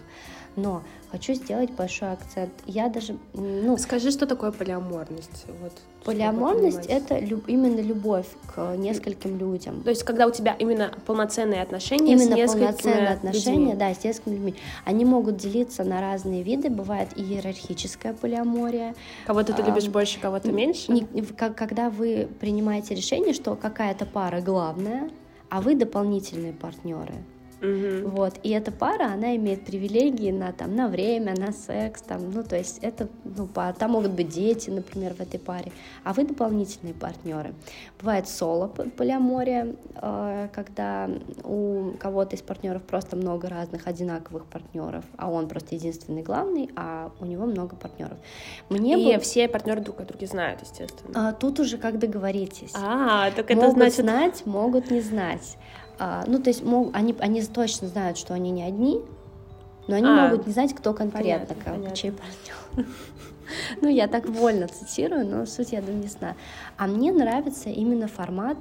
[0.56, 2.52] Но хочу сделать большой акцент.
[2.66, 3.78] Я даже, ну...
[3.78, 5.46] Скажи, что такое полиаморность?
[5.62, 5.72] Вот,
[6.04, 9.82] полиаморность— это люб, именно любовь к нескольким людям.
[9.82, 13.74] То есть, когда у тебя именно полноценные отношения именно с несколькими полноценные отношения, людьми.
[13.76, 14.56] да, с несколькими людьми.
[14.86, 16.70] Они могут делиться на разные виды.
[16.70, 18.96] Бывает и иерархическая полиамория.
[19.26, 20.92] Кого-то ты А, любишь больше, кого-то меньше?
[20.92, 21.08] Не-
[21.56, 25.10] когда вы принимаете решение, что какая-то пара главная,
[25.50, 27.14] а вы дополнительные партнеры.
[27.64, 28.10] Мгм.
[28.10, 28.34] Вот.
[28.44, 32.58] И эта пара, она имеет привилегии на, там, на время, на секс, там, ну, то
[32.58, 35.72] есть это, ну, па- там могут быть дети, например, в этой паре,
[36.04, 37.54] а вы дополнительные партнеры.
[38.00, 41.10] Бывает соло полиамория, э, когда
[41.44, 47.12] у кого-то из партнеров просто много разных одинаковых партнеров, а он просто единственный главный, а
[47.22, 48.18] у него много партнеров.
[48.70, 51.30] Мне И бы- все партнеры друг о друге знают, естественно.
[51.30, 52.74] а, тут уже как договоритесь.
[52.76, 54.02] А, так это могут значит...
[54.02, 55.58] знать, могут не знать.
[56.06, 59.00] А, ну, то есть мог- они, они точно знают, что они не одни,
[59.88, 61.96] но они А, могут не знать, кто конкретно, понятно, как- понятно.
[61.96, 62.88] чей партнер.
[63.82, 66.36] Ну, я так вольно цитирую, но суть, я думаю, ясна.
[66.78, 68.58] А мне нравится именно формат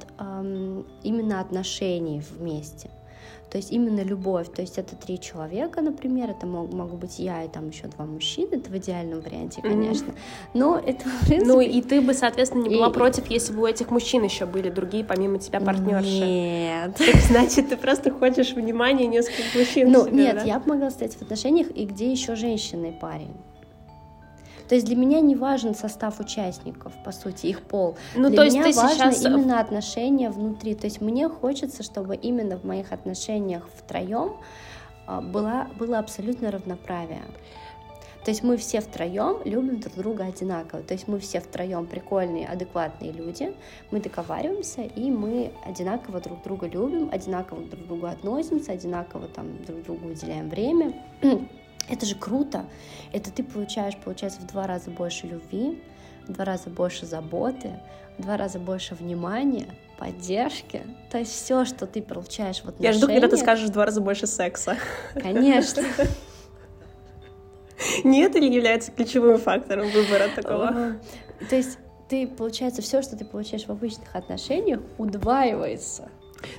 [1.03, 2.91] именно отношений вместе.
[3.53, 4.51] То есть именно любовь.
[4.51, 8.07] То есть это три человека, например, это мог, могу быть я и там еще два
[8.07, 10.15] мужчины, это в идеальном варианте, конечно.
[10.55, 13.61] Но это, в принципе, Ну и ты бы, соответственно, не была И- против, если бы
[13.61, 16.07] у этих мужчин еще были другие, помимо тебя, партнерши.
[16.07, 16.97] Нет.
[16.97, 19.93] Так значит, ты просто хочешь внимания нескольких мужчин.
[19.93, 20.45] Ну, себе, нет, да?
[20.45, 23.35] я бы могла стоять в отношениях, и где еще женщина и парень.
[24.73, 27.99] То есть для меня не важен состав участников, по сути, их пол.
[28.17, 29.27] Ну, для то есть меня ты важно сейчас...
[29.27, 30.75] именно отношения внутри.
[30.75, 34.33] То есть мне хочется, чтобы именно в моих отношениях втроем
[35.07, 37.21] а, была, было абсолютно равноправие.
[38.25, 40.83] То есть мы все втроем любим друг друга одинаково.
[40.83, 43.53] То есть мы все втроем прикольные, адекватные люди.
[43.91, 49.49] Мы договариваемся, и мы одинаково друг друга любим, одинаково друг к другу относимся, одинаково там
[49.67, 50.95] друг другу уделяем время.
[51.89, 52.65] Это же круто.
[53.13, 55.83] Это ты получаешь, получается, в два раза больше любви,
[56.27, 57.73] в два раза больше заботы,
[58.19, 59.67] в два раза больше внимания,
[59.99, 60.83] поддержки.
[61.11, 62.95] То есть все, что ты получаешь в отношениях.
[62.95, 64.77] Я жду, когда ты скажешь в два раза больше секса.
[65.15, 65.83] Конечно.
[68.05, 70.97] Нет или является ключевым фактором выбора такого?
[71.49, 76.11] То есть ты, получается, все, что ты получаешь в обычных отношениях, удваивается.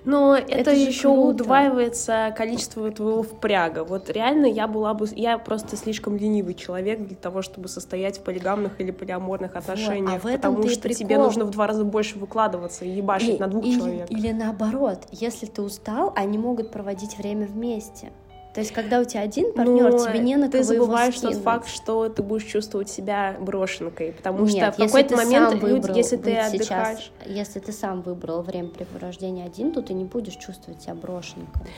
[0.05, 1.43] Но это, Это еще круто.
[1.43, 3.83] удваивается количество твоего впряга.
[3.83, 5.07] Вот реально я была бы...
[5.15, 10.15] Я просто слишком ленивый человек для того, чтобы состоять в полигамных или полиаморных отношениях.
[10.15, 11.23] а в этом потому что тебе прикол.
[11.25, 14.11] нужно в два раза больше выкладываться и ебашить И- на двух или, человек.
[14.11, 18.11] Или наоборот, если ты устал, они могут проводить время вместе.
[18.53, 21.15] То есть, когда у тебя один партнер, Но тебе не на ты кого его забываешь
[21.15, 21.43] тот скинуть.
[21.43, 25.59] факт, что ты будешь чувствовать себя брошенкой, потому Нет, что в какой-то ты момент сам
[25.59, 29.93] люди, выбрал если ты быть сейчас, отдыхаешь, если ты сам выбрал времяпрепровождение один, то ты
[29.93, 31.71] не будешь чувствовать себя брошенкой.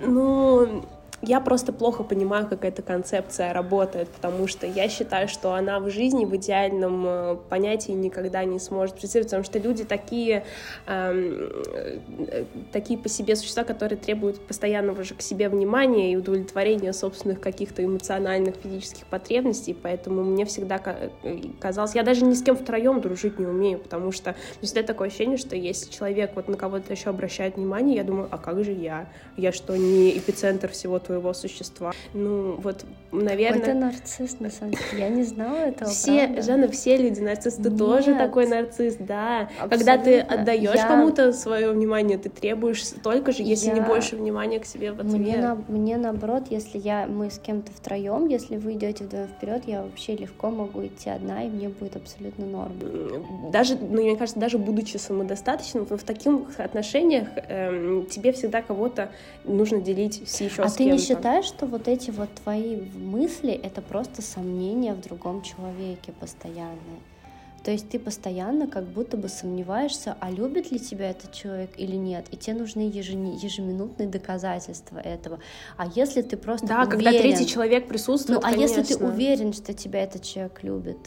[0.00, 0.84] Ну,
[1.26, 5.90] я просто плохо понимаю, как эта концепция работает, потому что я считаю, что она в
[5.90, 10.44] жизни в идеальном э, понятии никогда не сможет присутствовать, потому что люди такие,
[10.86, 11.50] эм,
[12.16, 17.40] э, такие по себе существа, которые требуют постоянного же к себе внимания и удовлетворения собственных
[17.40, 21.10] каких-то эмоциональных, физических потребностей, поэтому мне всегда э,
[21.60, 25.08] казалось, я даже ни с кем втроем дружить не умею, потому что у всегда такое
[25.08, 28.72] ощущение, что если человек вот на кого-то еще обращает внимание, я думаю, а как же
[28.72, 29.08] я?
[29.36, 31.92] Я что, не эпицентр всего твоего существа?
[32.12, 33.60] Ну, вот, наверное...
[33.62, 34.82] Это нарцисс, на самом деле.
[34.98, 36.42] Я не знала этого, Все, правда.
[36.42, 37.62] Жанна, все люди нарциссы.
[37.62, 38.18] Ты тоже Нет.
[38.18, 39.48] такой нарцисс, да.
[39.70, 40.40] Когда ты Абсолютно.
[40.42, 44.66] отдаешь Я- кому-то свое внимание, ты требуешь столько же, если не Я- больше внимания к
[44.66, 45.14] себе в ответ.
[45.14, 49.62] Мне, на- мне наоборот, если я мы с кем-то втроем, если вы идете вдвоем вперед,
[49.66, 52.72] я вообще легко могу идти одна, и мне будет абсолютно норм.
[53.52, 59.10] даже, ну, мне кажется, даже будучи самодостаточным, в таких отношениях эм, тебе всегда кого-то
[59.44, 61.03] нужно делить с еще а с ты не кем-то.
[61.04, 67.00] Считаешь, что вот эти вот твои мысли это просто сомнения в другом человеке постоянные?
[67.64, 71.96] То есть ты постоянно как будто бы сомневаешься, а любит ли тебя этот человек или
[71.96, 75.38] нет, и тебе нужны ежеминутные доказательства этого.
[75.78, 79.08] А если ты просто Да, когда уверен- третий человек Ну, присутствует, а если ты конечно.
[79.08, 80.98] уверен, что тебя этот человек любит,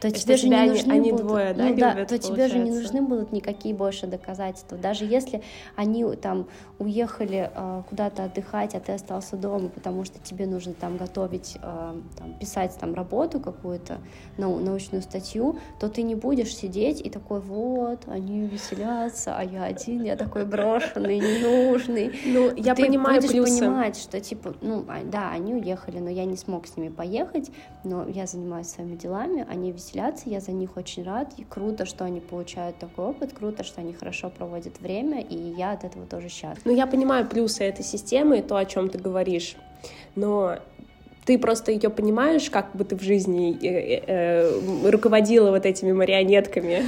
[0.00, 2.18] то Что тебе же не они- нужны они будут, двое, да, ну, да, любят, то
[2.18, 2.92] тебе же не получается?
[2.94, 4.76] нужны будут никакие больше доказательства.
[4.76, 5.42] Даже если
[5.76, 6.46] они там
[6.78, 11.94] уехали э, куда-то отдыхать, а ты остался дома, потому что тебе нужно там готовить, э,
[12.18, 13.98] там, писать там работу какую-то,
[14.36, 19.64] нау- научную статью, то ты не будешь сидеть и такой, вот, они веселятся, а я
[19.64, 22.12] один, я такой брошенный, ненужный.
[22.26, 23.60] Ну, я ты понимаю будешь плюсы.
[23.60, 27.50] понимать, что типа, ну, а, да, они уехали, но я не смог с ними поехать,
[27.84, 32.04] но я занимаюсь своими делами, они веселятся, я за них очень рад, и круто, что
[32.04, 36.28] они получают такой опыт, круто, что они хорошо проводят время, и я от этого тоже
[36.28, 36.62] счастлива.
[36.64, 39.56] Ну, я понимаю плюсы этой системы и то, о чем ты говоришь,
[40.14, 40.58] но
[41.24, 45.92] ты просто ее понимаешь, как бы ты в жизни э, э, э руководила вот этими
[45.92, 46.82] марионетками,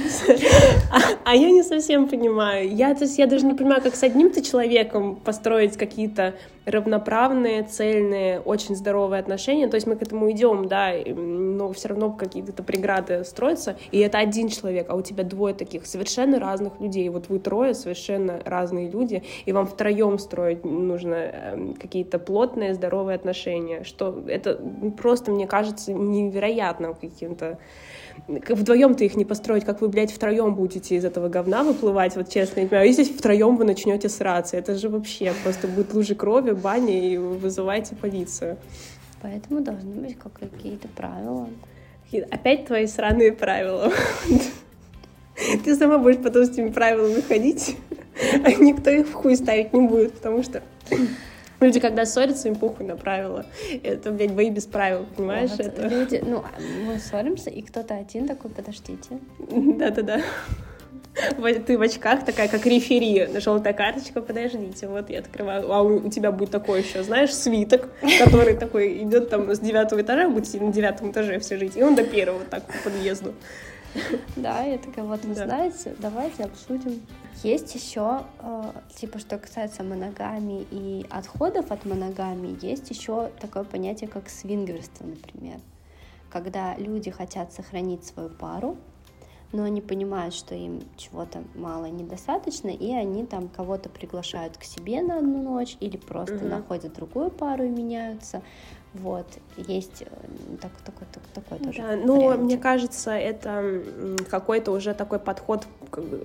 [0.91, 2.73] а, а я не совсем понимаю.
[2.73, 6.35] Я, то есть, я даже не понимаю, как с одним-то человеком построить какие-то
[6.67, 9.67] равноправные, цельные, очень здоровые отношения.
[9.69, 14.17] То есть мы к этому идем, да, но все равно какие-то преграды строятся, и это
[14.17, 17.07] один человек, а у тебя двое таких совершенно разных людей.
[17.07, 23.15] Вот вы трое совершенно разные люди, и вам втроем строить нужно эм, какие-то плотные, здоровые
[23.15, 24.59] отношения, что это
[24.97, 27.57] просто, мне кажется, невероятно каким-то
[28.27, 32.61] вдвоем-то их не построить, как вы, блядь, втроем будете из этого говна выплывать, вот честно,
[32.61, 32.85] не понимаю.
[32.85, 37.17] А если втроем вы начнете сраться, это же вообще просто будет лужи крови, баня, и
[37.17, 38.57] вызывайте полицию.
[39.21, 41.47] Поэтому должны быть какие-то правила.
[42.31, 43.91] Опять твои сраные правила.
[45.63, 47.77] Ты сама будешь потом с этими правилами ходить,
[48.43, 50.63] а никто их в хуй ставить не будет, потому что
[51.59, 53.45] Люди, когда ссорятся, им похуй на правила.
[53.83, 55.51] Это, блядь, бои без правил, понимаешь?
[55.51, 55.87] Вот, это...
[55.87, 56.43] Люди, ну,
[56.85, 59.19] мы ссоримся, и кто-то один такой, подождите.
[59.39, 60.21] Да-да-да.
[61.65, 66.31] Ты в очках такая, как рефери, желтая карточка, подождите, вот я открываю, а у, тебя
[66.31, 67.89] будет такой еще, знаешь, свиток,
[68.19, 71.95] который такой идет там с девятого этажа, будете на девятом этаже все жить, и он
[71.95, 73.33] до первого так по подъезду.
[74.35, 77.01] Да, я такая, вот вы знаете, давайте обсудим.
[77.43, 84.09] Есть еще, э, типа, что касается моногамии и отходов от моногамии, есть еще такое понятие,
[84.09, 85.59] как свингерство, например.
[86.31, 88.77] Когда люди хотят сохранить свою пару,
[89.53, 95.01] но они понимают, что им чего-то мало недостаточно, и они там кого-то приглашают к себе
[95.01, 96.47] на одну ночь или просто угу.
[96.47, 98.41] находят другую пару и меняются.
[98.93, 100.05] Вот, есть э,
[100.61, 101.81] так, такой, такой, такой тоже.
[101.81, 103.83] Да, ну, мне кажется, это
[104.29, 105.67] какой-то уже такой подход,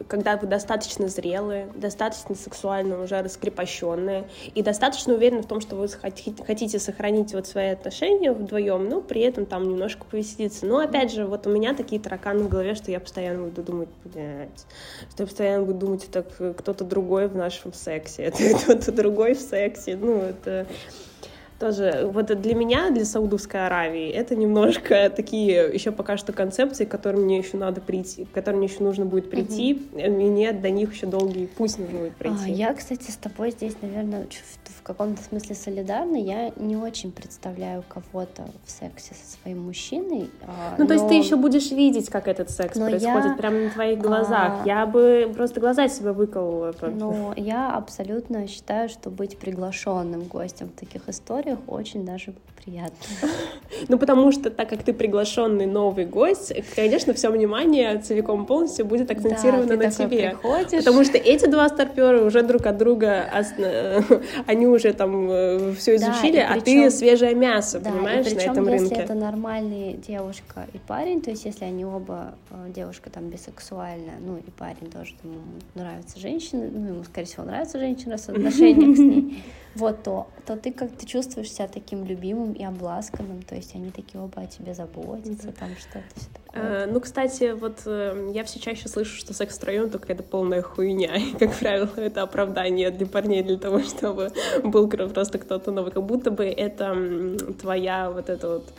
[0.08, 5.88] когда вы достаточно зрелые, достаточно сексуально уже раскрепощенные и достаточно уверены в том, что вы
[5.88, 10.64] хотите сохранить вот свои отношения вдвоем, но при этом там немножко повеселиться.
[10.64, 13.88] Но опять же, вот у меня такие тараканы в голове, что я постоянно буду думать,
[14.04, 14.66] блядь,
[15.10, 16.22] что я постоянно буду думать, это
[16.54, 20.66] кто-то другой в нашем сексе, это кто-то другой в сексе, ну, это
[21.62, 26.88] тоже вот для меня, для Саудовской Аравии, это немножко такие еще пока что концепции, к
[26.88, 30.00] которым мне еще надо прийти, к которым мне еще нужно будет прийти, угу.
[30.00, 32.46] и нет, до них еще долгий путь нужно будет пройти.
[32.46, 34.26] А, я, кстати, с тобой здесь, наверное,
[34.82, 36.16] в каком-то смысле солидарна.
[36.16, 40.28] Я не очень представляю кого-то в сексе со своим мужчиной.
[40.42, 40.88] А, ну, но...
[40.88, 43.34] то есть ты еще будешь видеть, как этот секс но происходит я...
[43.36, 44.62] прямо на твоих глазах.
[44.62, 44.66] А...
[44.66, 46.74] Я бы просто глаза себе выколола.
[46.82, 52.98] Но я абсолютно считаю, что быть приглашенным гостем в таких историях очень даже приятно.
[53.88, 59.10] Ну, потому что, так как ты приглашенный новый гость, конечно, все внимание целиком полностью будет
[59.10, 60.30] акцентировано да, на тебе.
[60.30, 60.84] Приходишь.
[60.84, 63.24] Потому что эти два старпера уже друг от друга,
[64.46, 68.34] они уже там э, все изучили, да, а причем, ты свежее мясо, да, понимаешь, и
[68.34, 69.02] на этом если рынке.
[69.02, 74.36] это нормальные девушка и парень, то есть если они оба, э, девушка там бисексуальная, ну
[74.36, 75.40] и парень тоже, ему
[75.74, 79.42] нравится женщина, ну ему, скорее всего, нравится женщина с отношением с ней,
[79.74, 83.90] вот то, то ты как ты чувствуешь себя таким любимым и обласканным, то есть они
[83.90, 85.58] такие оба о тебе заботятся, mm-hmm.
[85.58, 86.84] там что-то все такое.
[86.84, 90.62] А, ну, кстати, вот э, я все чаще слышу, что секс втроем только это полная
[90.62, 95.92] хуйня, и, как правило, это оправдание для парней для того, чтобы был просто кто-то новый,
[95.92, 96.96] как будто бы это
[97.60, 98.72] твоя вот эта вот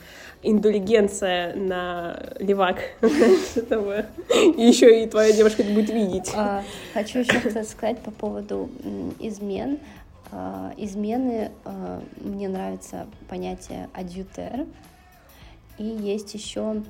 [0.44, 2.78] индулигенция на левак.
[3.00, 6.30] И еще и твоя девушка это будет видеть.
[6.34, 8.70] А, хочу еще сказать по поводу
[9.18, 9.78] измен.
[10.36, 14.66] А, измены а, мне нравится понятие адъютер,
[15.78, 16.82] и есть еще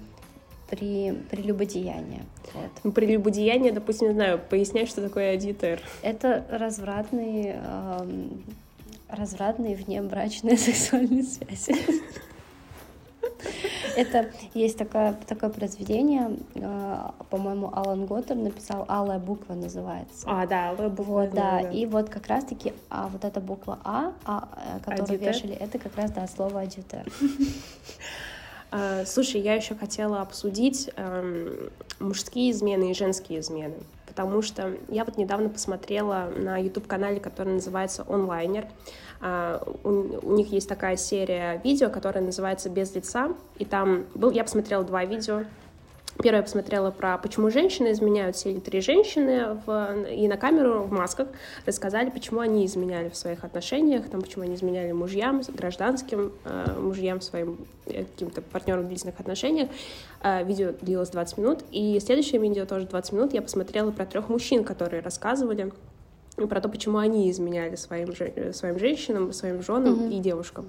[0.70, 2.22] при прелюбодеяние.
[2.54, 2.94] Вот.
[2.94, 5.83] Прелюбодеяние, допустим, не знаю, поясняй, что такое адьютер.
[6.00, 8.28] Это развратные, э,
[9.11, 11.74] развратные внебрачные сексуальные связи.
[13.97, 16.97] Это есть такое, такое произведение, э,
[17.31, 20.27] по-моему, Алан Готтер написал «Алая буква» называется.
[20.27, 21.13] А, да, «Алая буква».
[21.13, 25.17] Вот, да, да, и вот как раз-таки а вот эта буква «А», а э, которую
[25.17, 25.29] Адитер?
[25.29, 27.05] вешали, это как раз, да, слово «адитер».
[28.77, 33.77] А, слушай, я еще хотела обсудить эм, мужские измены и женские измены,
[34.09, 38.67] потому что я вот недавно посмотрела на YouTube-канале, который называется «Онлайнер»,
[39.85, 44.43] у, у них есть такая серия видео, которая называется «Без лица», и там был, я
[44.43, 45.45] посмотрела два видео,
[46.22, 48.37] Первое я посмотрела про почему женщины изменяют.
[48.37, 51.29] Сели три женщины в, и на камеру в масках
[51.66, 57.20] рассказали, почему они изменяли в своих отношениях, там, почему они изменяли мужьям, гражданским э, мужьям,
[57.20, 59.68] своим э, каким-то партнерам в длительных отношениях.
[60.22, 61.64] Э, видео длилось 20 минут.
[61.72, 65.72] И следующее видео тоже 20 минут я посмотрела про трех мужчин, которые рассказывали
[66.36, 68.12] про то, почему они изменяли своим,
[68.53, 70.16] своим женщинам, своим женам mm-hmm.
[70.16, 70.68] и девушкам.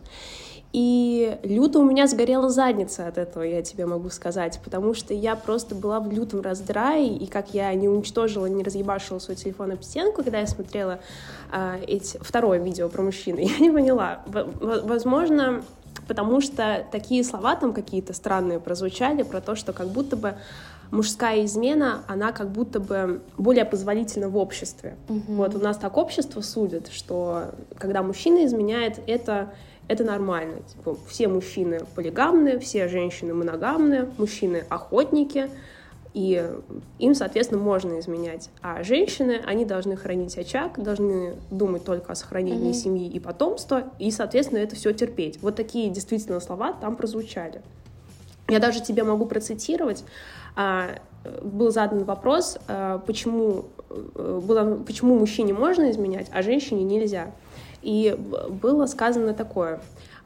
[0.76, 5.38] И люто у меня сгорела задница от этого, я тебе могу сказать, потому что я
[5.38, 9.84] просто была в лютом раздрае, и как я не уничтожила, не разъебашила свой телефон об
[9.84, 10.99] стенку, когда я смотрела
[11.53, 14.23] э, эти, второе видео про мужчин, я не поняла.
[14.26, 15.63] Возможно,
[16.09, 20.36] потому что такие слова там какие-то странные прозвучали про то, что как будто бы
[20.91, 24.97] мужская измена, она как будто бы более позволительна в обществе.
[25.07, 25.36] Угу.
[25.36, 29.53] Вот у нас так общество судит, что когда мужчина изменяет, это
[29.88, 30.57] это нормально.
[30.67, 35.49] Типа, все мужчины полигамные, все женщины моногамные, мужчины охотники,
[36.13, 36.49] и
[36.97, 38.49] им, соответственно, можно изменять.
[38.61, 42.73] А женщины, они должны хранить очаг, должны думать только о сохранении mm-hmm.
[42.73, 45.39] семьи и потомства, и, соответственно, это все терпеть.
[45.41, 47.61] Вот такие действительно слова там прозвучали.
[48.47, 50.05] Я даже тебе могу процитировать.
[50.55, 50.99] А,
[51.41, 57.31] был задан вопрос, а, почему, э, было, почему мужчине можно изменять, а женщине нельзя.
[57.86, 58.17] И
[58.49, 59.79] было сказано такое.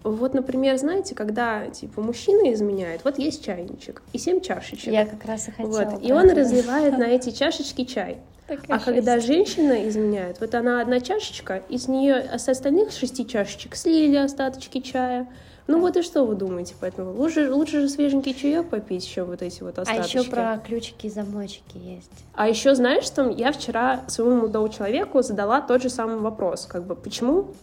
[0.03, 4.93] Вот, например, знаете, когда типа мужчина изменяет, вот есть чайничек и семь чашечек.
[4.93, 5.68] Я как раз и хотела.
[5.68, 8.18] Вот, и он разливает на эти чашечки чай.
[8.47, 13.76] Такая а когда женщина изменяет, вот она одна чашечка, из нее с остальных шести чашечек
[13.76, 15.28] слили остаточки чая.
[15.70, 17.14] Ну вот и что вы думаете по этому?
[17.14, 20.18] Лучше, лучше же свеженький чаек попить, чем вот эти вот остаточки.
[20.18, 22.10] А еще про ключики и замочки есть.
[22.34, 26.86] А еще знаешь, что я вчера своему молодому человеку задала тот же самый вопрос, как
[26.86, 27.54] бы почему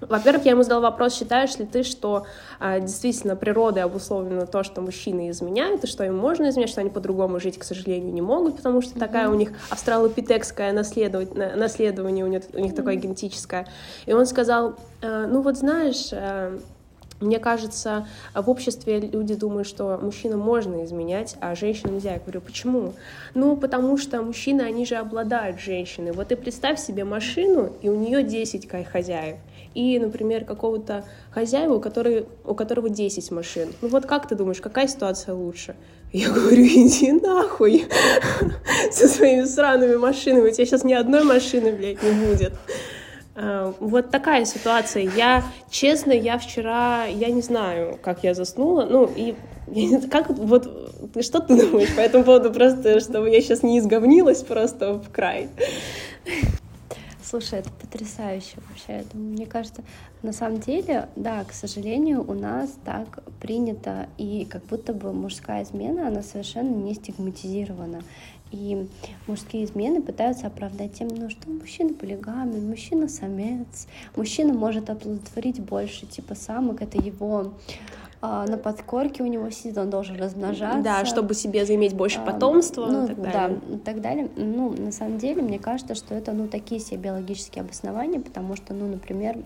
[0.00, 2.24] во-первых, я ему задала вопрос, считаешь ли ты, что
[2.58, 6.88] а, действительно природой обусловлено то, что мужчины изменяют, и что им можно изменять, что они
[6.88, 8.98] по-другому жить, к сожалению, не могут, потому что mm-hmm.
[8.98, 12.76] такая у них австралопитекское наследование, наследование у них, у них mm-hmm.
[12.76, 13.66] такое генетическое.
[14.06, 16.58] И он сказал, а, ну вот знаешь, а,
[17.20, 22.14] мне кажется, в обществе люди думают, что мужчинам можно изменять, а женщинам нельзя.
[22.14, 22.94] Я говорю, почему?
[23.34, 26.12] Ну, потому что мужчины, они же обладают женщиной.
[26.12, 29.36] Вот ты представь себе машину, и у нее 10 хозяев.
[29.74, 33.68] И, например, какого-то хозяева, у, которого, у которого 10 машин.
[33.82, 35.76] Ну вот как ты думаешь, какая ситуация лучше?
[36.12, 37.86] Я говорю, иди нахуй
[38.90, 40.48] со своими сраными машинами.
[40.48, 42.54] У тебя сейчас ни одной машины, блядь, не будет.
[43.40, 45.04] Э, вот такая ситуация.
[45.04, 48.84] Я, честно, я вчера, я не знаю, как я заснула.
[48.84, 49.34] Ну, и
[50.10, 50.64] как вот,
[51.20, 55.48] что ты думаешь по этому поводу, просто, чтобы я сейчас не изговнилась просто в край?
[57.22, 59.04] Слушай, это потрясающе вообще.
[59.04, 59.82] Это, мне кажется,
[60.22, 65.62] на самом деле, да, к сожалению, у нас так принято, и как будто бы мужская
[65.62, 68.02] измена, она совершенно не стигматизирована.
[68.50, 68.88] И
[69.26, 73.86] мужские измены пытаются оправдать тем, ну что мужчина полигамен, мужчина самец,
[74.16, 77.52] мужчина может оплодотворить больше типа самок, это его
[78.22, 80.82] а, на подкорке у него сидит, он должен размножаться.
[80.82, 83.60] Да, чтобы себе заиметь больше а, потомства ну, и так далее.
[83.66, 84.30] Да, и так далее.
[84.36, 88.74] Ну, на самом деле, мне кажется, что это, ну, такие себе биологические обоснования, потому что,
[88.74, 89.38] ну, например,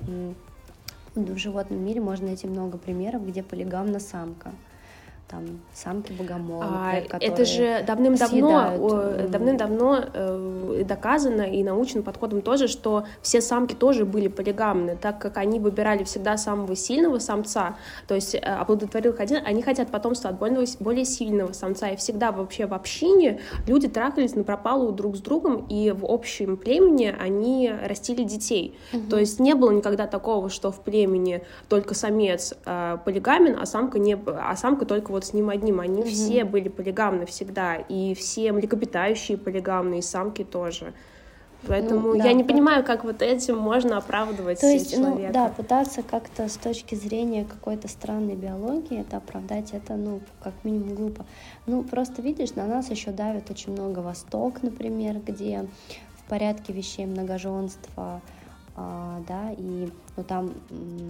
[1.14, 4.50] в животном мире можно найти много примеров, где полигамна самка
[5.28, 13.04] там самки богомолы, а, это же давным-давно давным-давно э, доказано и научным подходом тоже, что
[13.22, 18.34] все самки тоже были полигамны, так как они выбирали всегда самого сильного самца, то есть
[18.34, 22.74] э, оплодотворил один, они хотят потомство от более, более сильного самца, и всегда вообще в
[22.74, 28.78] общине люди трахались на пропалу друг с другом, и в общем племени они растили детей,
[28.92, 29.08] угу.
[29.10, 33.98] то есть не было никогда такого, что в племени только самец э, полигамен, а самка
[33.98, 35.80] не, а самка только вот с ним одним.
[35.80, 36.08] Они угу.
[36.08, 40.92] все были полигамны всегда, и все млекопитающие полигамны, и самки тоже.
[41.66, 45.26] Поэтому ну, да, я не понимаю, как вот этим можно оправдывать То есть, человека.
[45.28, 50.52] Ну, да, пытаться как-то с точки зрения какой-то странной биологии это оправдать, это, ну, как
[50.62, 51.24] минимум глупо.
[51.66, 55.66] Ну, просто видишь, на нас еще давит очень много Восток, например, где
[56.18, 58.20] в порядке вещей многоженства,
[58.76, 60.52] да, и ну, там,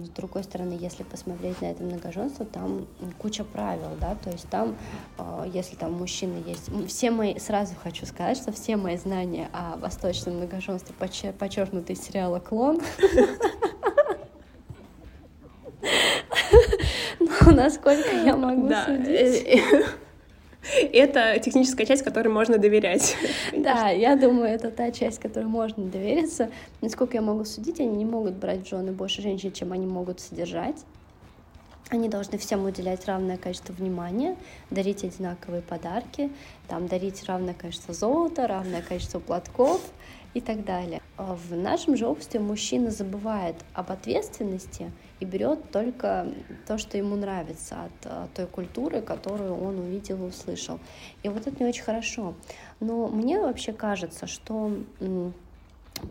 [0.03, 2.85] с другой стороны, если посмотреть на это многоженство, там
[3.17, 4.75] куча правил, да, то есть там,
[5.17, 9.77] а, если там мужчины есть, все мои, сразу хочу сказать, что все мои знания о
[9.77, 12.81] восточном многоженстве подчеркнуты из сериала «Клон»,
[17.19, 19.59] но насколько я могу судить...
[20.93, 23.15] это техническая часть, которой можно доверять.
[23.55, 26.49] Да, я думаю, это та часть, которой можно довериться.
[26.81, 30.75] Насколько я могу судить, они не могут брать жены больше женщин, чем они могут содержать.
[31.89, 34.35] они должны всем уделять равное количество внимания,
[34.71, 36.31] дарить одинаковые подарки,
[36.67, 39.81] там, дарить равное количество золота, равное количество платков
[40.35, 41.01] и так далее.
[41.17, 46.27] В нашем же обществе мужчина забывает об ответственности и берет только
[46.67, 50.77] то, что ему нравится от, от той культуры, которую он увидел и услышал.
[51.23, 52.35] И вот это не очень хорошо.
[52.81, 54.73] Но мне вообще кажется, что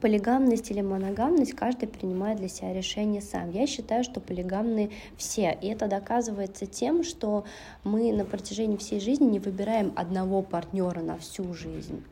[0.01, 3.51] полигамность или моногамность каждый принимает для себя решение сам.
[3.51, 5.57] Я считаю, что полигамны все.
[5.61, 7.45] И это доказывается тем, что
[7.85, 12.03] мы на протяжении всей жизни не выбираем одного партнера на всю жизнь.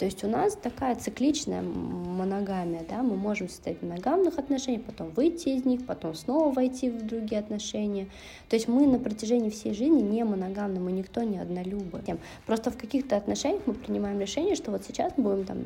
[0.00, 5.10] То есть у нас такая цикличная моногамия, да, мы можем состоять в моногамных отношениях, потом
[5.10, 8.08] выйти из них, потом снова войти в другие отношения.
[8.48, 12.02] То есть мы на протяжении всей жизни не моногамны, мы никто не однолюбы.
[12.46, 15.58] Просто в каких-то отношениях мы принимаем решение, что вот сейчас мы будем там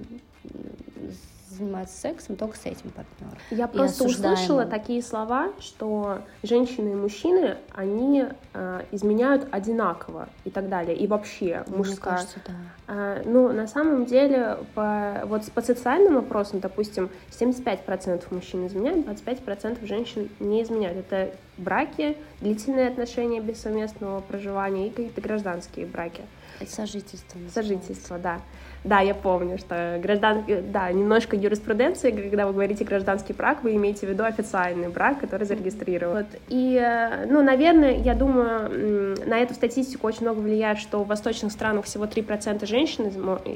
[1.55, 3.38] заниматься сексом только с этим партнером.
[3.50, 10.68] Я просто услышала такие слова, что женщины и мужчины, они э, изменяют одинаково и так
[10.68, 12.16] далее, и вообще Мне мужская.
[12.16, 12.55] Кажется, да.
[12.94, 19.86] э, ну, на самом деле, по, вот по социальным вопросам, допустим, 75% мужчин изменяют, 25%
[19.86, 20.98] женщин не изменяют.
[20.98, 26.22] Это браки, длительные отношения без совместного проживания и какие-то гражданские браки.
[26.68, 27.38] Сожительство.
[27.52, 28.40] Сожительство, да.
[28.84, 30.44] Да, я помню, что граждан...
[30.70, 35.46] да, немножко юриспруденции, когда вы говорите гражданский брак, вы имеете в виду официальный брак, который
[35.46, 36.18] зарегистрирован.
[36.18, 36.26] Вот.
[36.48, 41.50] И, э, ну, наверное, я думаю, на эту статистику очень много влияет, что в восточных
[41.50, 43.09] странах всего 3% женщин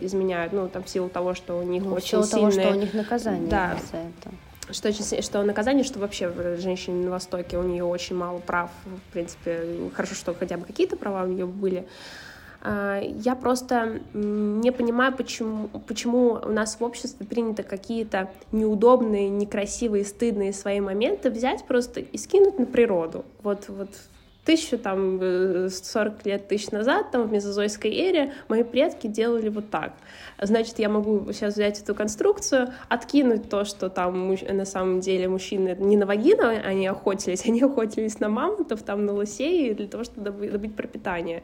[0.03, 2.51] изменяют, ну, там, в силу того, что у них ну, очень в силу сильные...
[2.51, 3.77] того, что у них наказание да.
[3.93, 4.35] за это
[4.71, 4.93] что,
[5.23, 10.15] что наказание, что вообще женщине на Востоке у нее очень мало прав, в принципе, хорошо,
[10.15, 11.87] что хотя бы какие-то права у нее были,
[12.65, 20.53] я просто не понимаю, почему, почему у нас в обществе принято какие-то неудобные, некрасивые, стыдные
[20.53, 23.25] свои моменты взять просто и скинуть на природу.
[23.43, 23.91] Вот, вот
[24.49, 25.21] тысячу, там,
[25.69, 29.93] 40 э, лет тысяч назад, там, в мезозойской эре, мои предки делали вот так.
[30.41, 35.77] Значит, я могу сейчас взять эту конструкцию, откинуть то, что там на самом деле мужчины
[35.79, 40.49] не на вагину они охотились, они охотились на мамонтов, там, на лосей для того, чтобы
[40.49, 41.43] добыть пропитание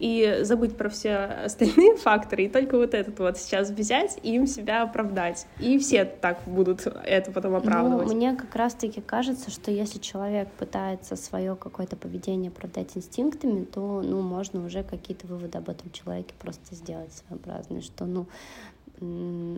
[0.00, 4.46] и забыть про все остальные факторы, и только вот этот вот сейчас взять и им
[4.46, 5.46] себя оправдать.
[5.58, 8.08] И все так будут это потом оправдывать.
[8.08, 14.00] Ну, мне как раз-таки кажется, что если человек пытается свое какое-то поведение продать инстинктами, то,
[14.02, 18.26] ну, можно уже какие-то выводы об этом человеке просто сделать своеобразные, что, ну,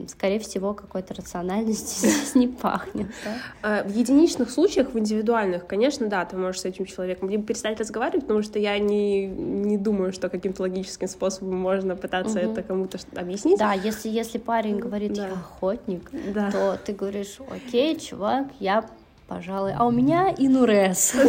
[0.08, 3.08] скорее всего, какой-то рациональности здесь не пахнет.
[3.24, 3.34] Да?
[3.62, 7.80] А, в единичных случаях, в индивидуальных, конечно, да, ты можешь с этим человеком либо перестать
[7.80, 12.52] разговаривать, потому что я не, не думаю, что каким-то логическим способом можно пытаться угу.
[12.52, 13.58] это кому-то объяснить.
[13.58, 15.26] Да, если, если парень говорит, да.
[15.26, 16.50] я охотник, да.
[16.50, 18.88] то ты говоришь, окей, чувак, я,
[19.26, 21.14] пожалуй, а у меня инурез.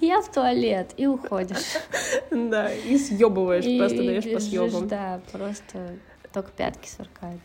[0.00, 1.76] Я в туалет, и уходишь.
[2.30, 4.88] Да, и съебываешь, просто даешь по съебам.
[4.88, 5.96] Да, просто
[6.32, 7.40] только пятки сверкают.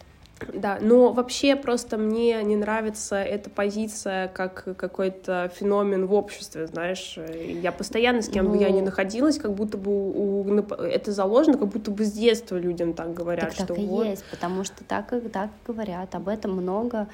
[0.53, 7.18] Да, но вообще просто мне не нравится эта позиция как какой-то феномен в обществе, знаешь.
[7.38, 8.86] Я постоянно с кем ну, бы я ни ну.
[8.86, 13.14] находилась, как будто бы у, у, это заложено, как будто бы с детства людям так
[13.14, 13.45] говорят.
[13.45, 14.05] Так, что так и вот...
[14.05, 17.08] есть, потому что так, так говорят, об этом много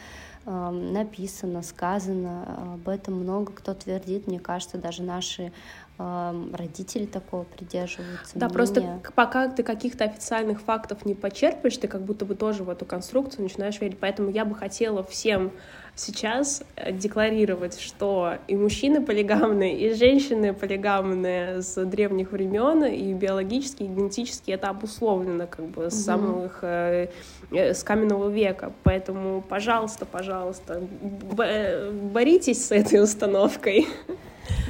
[0.45, 5.51] написано, сказано, об этом много кто твердит, мне кажется, даже наши
[5.97, 8.37] родители такого придерживаются.
[8.37, 8.53] Да, мнения.
[8.53, 12.85] просто пока ты каких-то официальных фактов не почерпаешь, ты как будто бы тоже в эту
[12.85, 13.99] конструкцию начинаешь верить.
[13.99, 15.51] Поэтому я бы хотела всем
[15.95, 23.83] сейчас э, декларировать, что и мужчины полигамные, и женщины полигамные с древних времен, и биологически,
[23.83, 27.09] и генетически это обусловлено как бы с самых э,
[27.51, 28.73] э, с каменного века.
[28.83, 33.87] Поэтому, пожалуйста, пожалуйста, боритесь с этой установкой.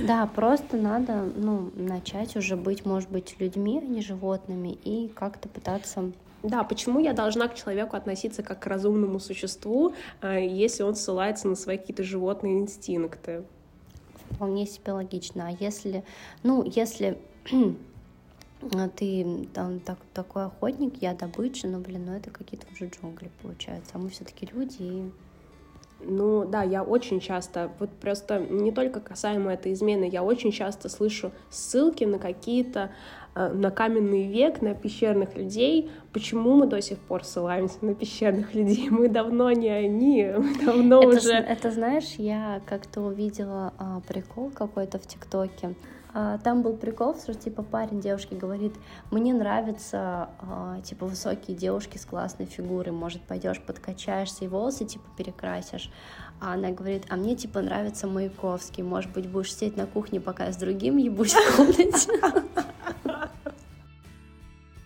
[0.05, 5.49] Да, просто надо ну, начать уже быть, может быть, людьми, а не животными, и как-то
[5.49, 6.11] пытаться
[6.43, 11.47] да, почему я должна к человеку относиться как к разумному существу, э, если он ссылается
[11.47, 13.43] на свои какие-то животные инстинкты?
[14.31, 15.47] Вполне себе логично.
[15.47, 16.03] А если,
[16.43, 17.17] ну, если
[18.97, 23.91] ты там так, такой охотник, я добыча, ну, блин, ну это какие-то уже джунгли получаются.
[23.95, 25.11] А мы все-таки люди, и
[26.05, 30.89] ну да, я очень часто, вот просто не только касаемо этой измены, я очень часто
[30.89, 32.91] слышу ссылки на какие-то,
[33.35, 35.91] э, на каменный век, на пещерных людей.
[36.11, 38.89] Почему мы до сих пор ссылаемся на пещерных людей?
[38.89, 41.33] Мы давно не они, мы давно это, уже...
[41.33, 45.75] Это, знаешь, я как-то увидела а, прикол какой-то в ТикТоке.
[46.13, 48.73] А, там был прикол, что типа парень девушке говорит,
[49.09, 55.05] мне нравятся а, типа высокие девушки с классной фигурой, может пойдешь подкачаешься и волосы типа
[55.17, 55.91] перекрасишь.
[56.39, 60.45] А она говорит, а мне типа нравится Маяковский, может быть будешь сидеть на кухне, пока
[60.45, 62.11] я с другим ебусь в комнате.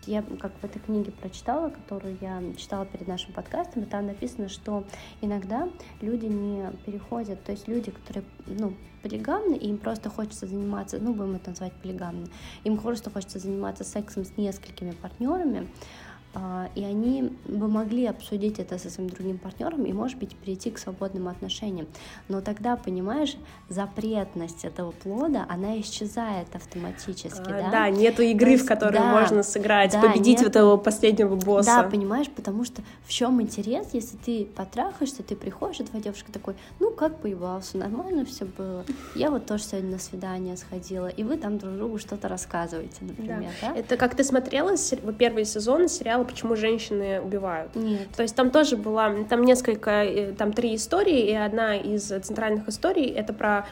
[0.07, 4.49] Я как в этой книге прочитала, которую я читала перед нашим подкастом, и там написано,
[4.49, 4.83] что
[5.21, 5.69] иногда
[6.01, 11.13] люди не переходят, то есть люди, которые, ну, полигамны, и им просто хочется заниматься, ну,
[11.13, 12.27] будем это назвать полигамно,
[12.63, 15.67] им просто хочется заниматься сексом с несколькими партнерами,
[16.75, 20.77] и они бы могли обсудить это со своим другим партнером и, может быть, перейти к
[20.77, 21.87] свободным отношениям.
[22.27, 23.35] Но тогда, понимаешь,
[23.69, 27.69] запретность этого плода, она исчезает автоматически, а, да?
[27.71, 31.83] Да, нету игры, есть, в которую да, можно сыграть, да, победить нет, этого последнего босса.
[31.83, 36.31] Да, понимаешь, потому что в чем интерес, если ты потрахаешься, ты приходишь, и твоя девушка
[36.31, 38.85] такой, ну, как поебался, нормально все было.
[39.15, 43.51] Я вот тоже сегодня на свидание сходила, и вы там друг другу что-то рассказываете, например,
[43.61, 43.73] да?
[43.73, 43.75] да?
[43.75, 44.75] Это как ты смотрела
[45.17, 47.75] первый сезон сериала почему женщины убивают.
[47.75, 48.09] Нет.
[48.15, 52.67] То есть там тоже была, там несколько, э, там три истории, и одна из центральных
[52.67, 53.65] историй это про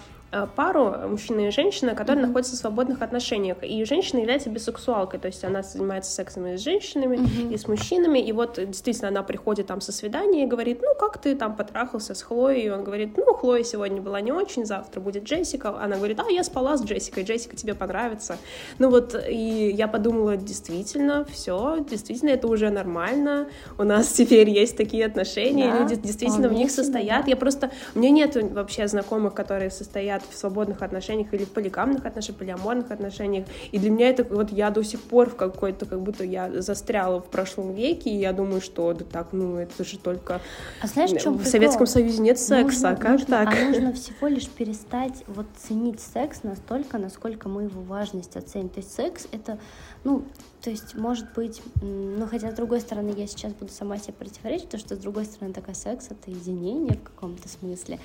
[0.56, 2.28] пару, мужчина и женщина, которые mm-hmm.
[2.28, 3.58] находятся в свободных отношениях.
[3.64, 7.54] И женщина является бисексуалкой, то есть она занимается сексом и с женщинами, mm-hmm.
[7.54, 8.20] и с мужчинами.
[8.20, 12.16] И вот действительно она приходит там со свидания и говорит, ну как ты там потрахался
[12.16, 12.66] с Хлоей?
[12.66, 15.70] И он говорит, ну Хлоя сегодня была не очень, завтра будет Джессика.
[15.80, 18.38] Она говорит, а я спала с Джессикой, Джессика тебе понравится.
[18.78, 23.48] Ну вот, и я подумала, действительно, все, действительно, это уже нормально.
[23.78, 27.26] У нас теперь есть такие отношения, да, люди действительно в них состоят.
[27.26, 27.30] Да.
[27.30, 32.06] Я просто, у меня нет вообще знакомых, которые состоят в свободных отношениях или в полигамных
[32.06, 33.46] отношениях, полиаморных отношениях.
[33.72, 37.22] И для меня это вот я до сих пор в какой-то, как будто я застряла
[37.22, 40.42] в прошлом веке, и я думаю, что да так, ну это же только...
[40.82, 42.62] А знаешь, в, чем в Советском Союзе нет секса,
[42.92, 43.54] нужно, как нужно, так?
[43.54, 48.70] А нужно всего лишь перестать вот ценить секс настолько, насколько мы его важность оценим.
[48.70, 49.58] То есть секс— это,
[50.06, 50.24] ну,
[50.62, 54.66] то есть, может быть, ну, хотя, с другой стороны, я сейчас буду сама себе противоречить,
[54.66, 58.00] потому что, с другой стороны, такая секс— это единение в каком-то смысле.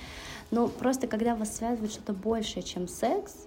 [0.51, 3.47] Но просто, когда вас связывает что-то большее, чем секс,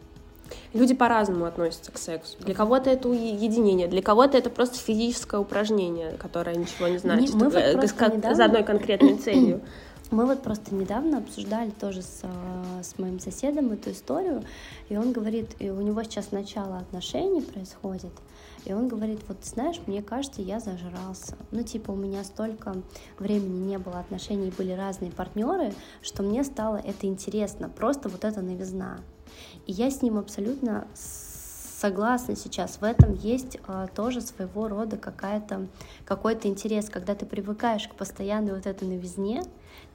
[0.74, 2.38] Люди по-разному относятся к сексу.
[2.40, 7.46] Для кого-то это единение, для кого-то это просто физическое упражнение, которое ничего не значит, мы
[7.50, 8.36] вот э, недавно...
[8.36, 9.62] за одной конкретной целью.
[10.12, 14.44] Мы вот просто недавно обсуждали тоже с, э, с моим соседом эту историю,
[14.90, 18.12] и он говорит, и у него сейчас начало отношений происходит,
[18.66, 21.38] и он говорит, вот знаешь, мне кажется, я зажрался.
[21.52, 22.76] Ну, типа, у меня столько
[23.20, 28.42] времени не было отношений, были разные партнеры, что мне стало это интересно, просто вот эта
[28.42, 29.00] новизна.
[29.66, 30.88] И я с ним абсолютно
[31.84, 32.78] согласна сейчас.
[32.80, 35.68] В этом есть э, тоже своего рода какая-то,
[36.06, 39.44] какой-то интерес, когда ты привыкаешь к постоянной вот этой новизне,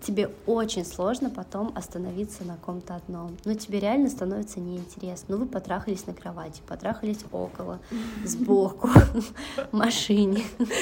[0.01, 3.37] тебе очень сложно потом остановиться на ком-то одном.
[3.45, 5.37] Ну, тебе реально становится неинтересно.
[5.37, 7.81] Ну, вы потрахались на кровати, потрахались около,
[8.25, 8.91] сбоку,
[9.73, 10.45] машине.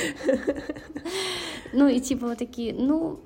[1.73, 3.19] Ну, и типа вот такие, ну,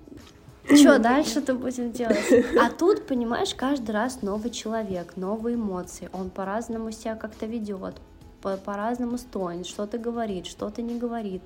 [0.64, 2.18] что дальше-то будем делать?
[2.58, 6.08] А тут, понимаешь, каждый раз новый человек, новые эмоции.
[6.12, 7.96] Он по-разному себя как-то ведет,
[8.40, 11.42] по-разному стонет, что-то говорит, что-то не говорит.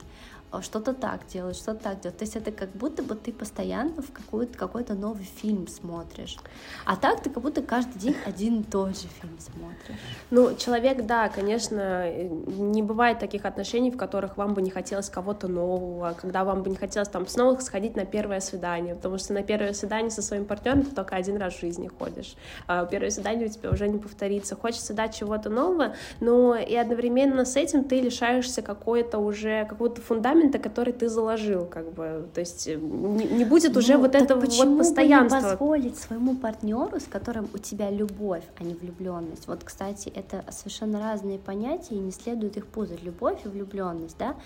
[0.54, 2.16] А что-то так делать, что-то так делать.
[2.16, 6.36] То есть это как будто бы ты постоянно в какой-то какой новый фильм смотришь.
[6.84, 10.00] А так ты как будто каждый день один и тот же фильм смотришь.
[10.30, 15.48] Ну, человек, да, конечно, не бывает таких отношений, в которых вам бы не хотелось кого-то
[15.48, 19.42] нового, когда вам бы не хотелось там снова сходить на первое свидание, потому что на
[19.42, 22.36] первое свидание со своим партнером ты только один раз в жизни ходишь.
[22.68, 24.54] А первое свидание у тебя уже не повторится.
[24.54, 30.43] Хочется дать чего-то нового, но и одновременно с этим ты лишаешься какой-то уже какого-то фундамента
[30.44, 34.14] фундамента, который ты заложил, как бы, то есть э, не, не будет уже ну, вот
[34.14, 35.38] этого вот постоянства.
[35.38, 39.46] Бы не позволить своему партнеру, с которым у тебя любовь, а не влюбленность.
[39.46, 43.02] Вот, кстати, это совершенно разные понятия, и не следует их путать.
[43.02, 44.36] Любовь и влюбленность, да?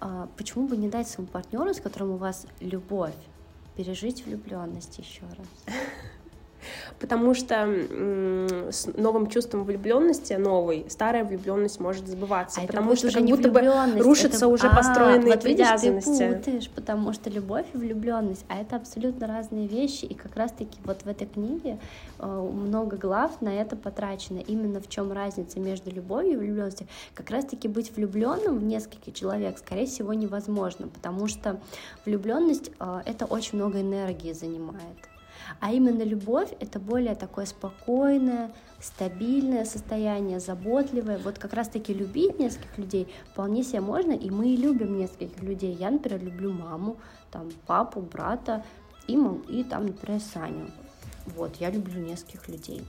[0.00, 3.14] А, почему бы не дать своему партнеру, с которым у вас любовь,
[3.76, 5.76] пережить влюбленность еще раз?
[6.98, 7.66] Потому что
[8.70, 13.60] с новым чувством влюбленности, новой, старая влюбленность может забываться, а потому что как будто бы
[14.00, 14.48] рушатся это...
[14.48, 16.08] уже а, построенные вот привязанности.
[16.08, 20.36] Видишь, ты путаешь, потому что любовь и влюбленность, а это абсолютно разные вещи, и как
[20.36, 21.78] раз-таки вот в этой книге
[22.18, 24.38] э, много глав на это потрачено.
[24.38, 26.86] Именно в чем разница между любовью и влюбленностью.
[27.14, 31.60] Как раз-таки быть влюбленным в нескольких человек, скорее всего, невозможно, потому что
[32.04, 35.15] влюбленность э, это очень много энергии занимает.
[35.60, 41.18] А именно любовь— это более такое спокойное, стабильное состояние, заботливое.
[41.18, 45.74] Вот как раз-таки любить нескольких людей вполне себе можно, и мы и любим нескольких людей.
[45.74, 46.96] Я, например, люблю маму,
[47.30, 48.64] там, папу, брата
[49.06, 50.70] и, мам, и там, например, Саню.
[51.26, 52.82] Вот, я люблю нескольких людей.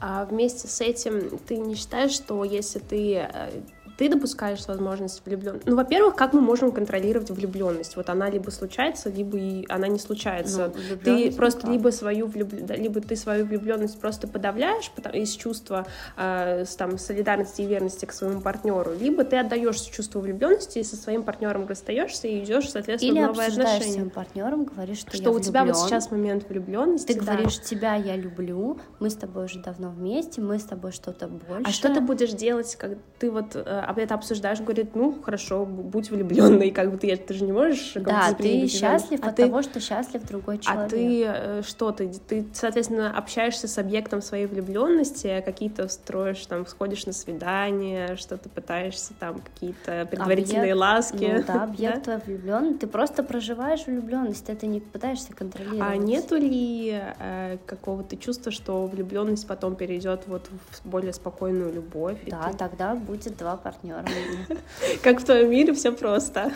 [0.00, 3.62] А вместе с этим ты не считаешь, что если ты э,
[3.98, 5.68] ты допускаешь возможность влюбленности.
[5.68, 7.96] Ну, во-первых, как мы можем контролировать влюбленность?
[7.96, 10.72] Вот она либо случается, либо и она не случается.
[10.72, 11.70] Ну, ты просто так.
[11.72, 12.52] либо свою влюб...
[12.52, 15.84] либо ты свою влюбленность просто подавляешь из чувства
[16.16, 20.94] э, там солидарности и верности к своему партнеру, либо ты отдаешь чувство влюбленности и со
[20.94, 23.84] своим партнером расстаешься и идешь, соответственно, Или в новые отношения.
[23.84, 27.14] Или своим партнером, говоришь, что, что я у тебя вот сейчас момент влюбленности.
[27.14, 27.32] Ты да.
[27.32, 31.64] говоришь, тебя я люблю, мы с тобой уже давно вместе, мы с тобой что-то больше.
[31.68, 36.10] А что ты будешь делать, как ты вот э, это обсуждаешь, говорит, ну, хорошо, будь
[36.10, 37.92] влюбленный, как бы ты, ты же не можешь...
[37.94, 39.46] Да, ты счастлив а от ты...
[39.46, 40.86] того, что счастлив другой человек.
[40.86, 46.66] А ты э, что, ты, ты, соответственно, общаешься с объектом своей влюбленности, какие-то строишь, там,
[46.66, 51.32] сходишь на свидание, что-то пытаешься, там, какие-то предварительные объект, ласки.
[51.32, 52.20] Ну да, объект да?
[52.24, 55.92] влюблен, ты просто проживаешь влюбленность, ты это не пытаешься контролировать.
[55.92, 62.18] А нету ли э, какого-то чувства, что влюбленность потом перейдет вот в более спокойную любовь?
[62.26, 62.58] Да, ты...
[62.58, 63.77] тогда будет два партнера.
[65.02, 66.52] Как в твоем мире все просто.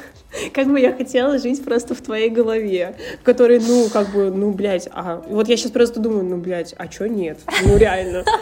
[0.53, 4.51] Как бы я хотела жить просто в твоей голове, в которой, ну, как бы, ну,
[4.51, 5.23] блядь, а...
[5.29, 7.39] Вот я сейчас просто думаю, ну, блядь, а чё нет?
[7.65, 8.25] Ну, реально.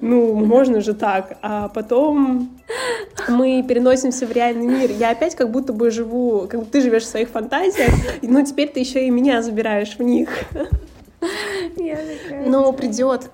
[0.00, 1.38] Ну, можно же так.
[1.42, 2.60] А потом
[3.28, 4.90] мы переносимся в реальный мир.
[4.90, 8.80] Я опять как будто бы живу, как ты живешь в своих фантазиях, но теперь ты
[8.80, 10.28] еще и меня забираешь в них.
[12.46, 13.30] Но придет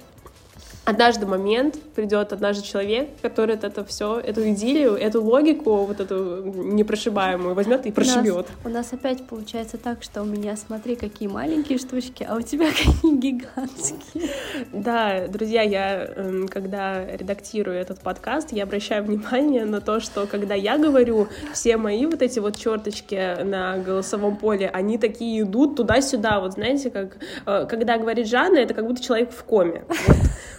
[0.85, 7.55] однажды момент, придет однажды человек, который это все, эту идиллию, эту логику, вот эту непрошибаемую
[7.55, 8.47] возьмет и прошибет.
[8.65, 12.37] У нас, у нас опять получается так, что у меня, смотри, какие маленькие штучки, а
[12.37, 14.31] у тебя какие гигантские.
[14.73, 20.55] Да, друзья, я, эм, когда редактирую этот подкаст, я обращаю внимание на то, что когда
[20.55, 26.41] я говорю, все мои вот эти вот черточки на голосовом поле, они такие идут туда-сюда,
[26.41, 29.85] вот знаете, как э, когда говорит Жанна, это как будто человек в коме.
[29.89, 29.97] Вот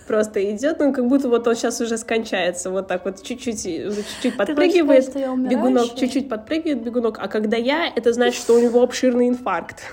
[0.06, 4.38] просто идет, ну, как будто вот он сейчас уже скончается, вот так вот чуть-чуть, чуть-чуть
[4.38, 9.28] подпрыгивает, сказать, бегунок, чуть-чуть подпрыгивает бегунок, а когда я, это значит, что у него обширный
[9.28, 9.84] инфаркт.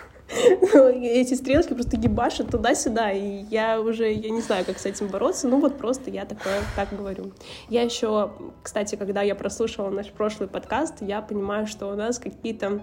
[0.72, 5.48] Эти стрелки просто гибашат туда-сюда, и я уже, я не знаю, как с этим бороться,
[5.48, 7.32] ну вот просто я такое так говорю.
[7.68, 8.30] Я еще,
[8.62, 12.80] кстати, когда я прослушала наш прошлый подкаст, я понимаю, что у нас какие-то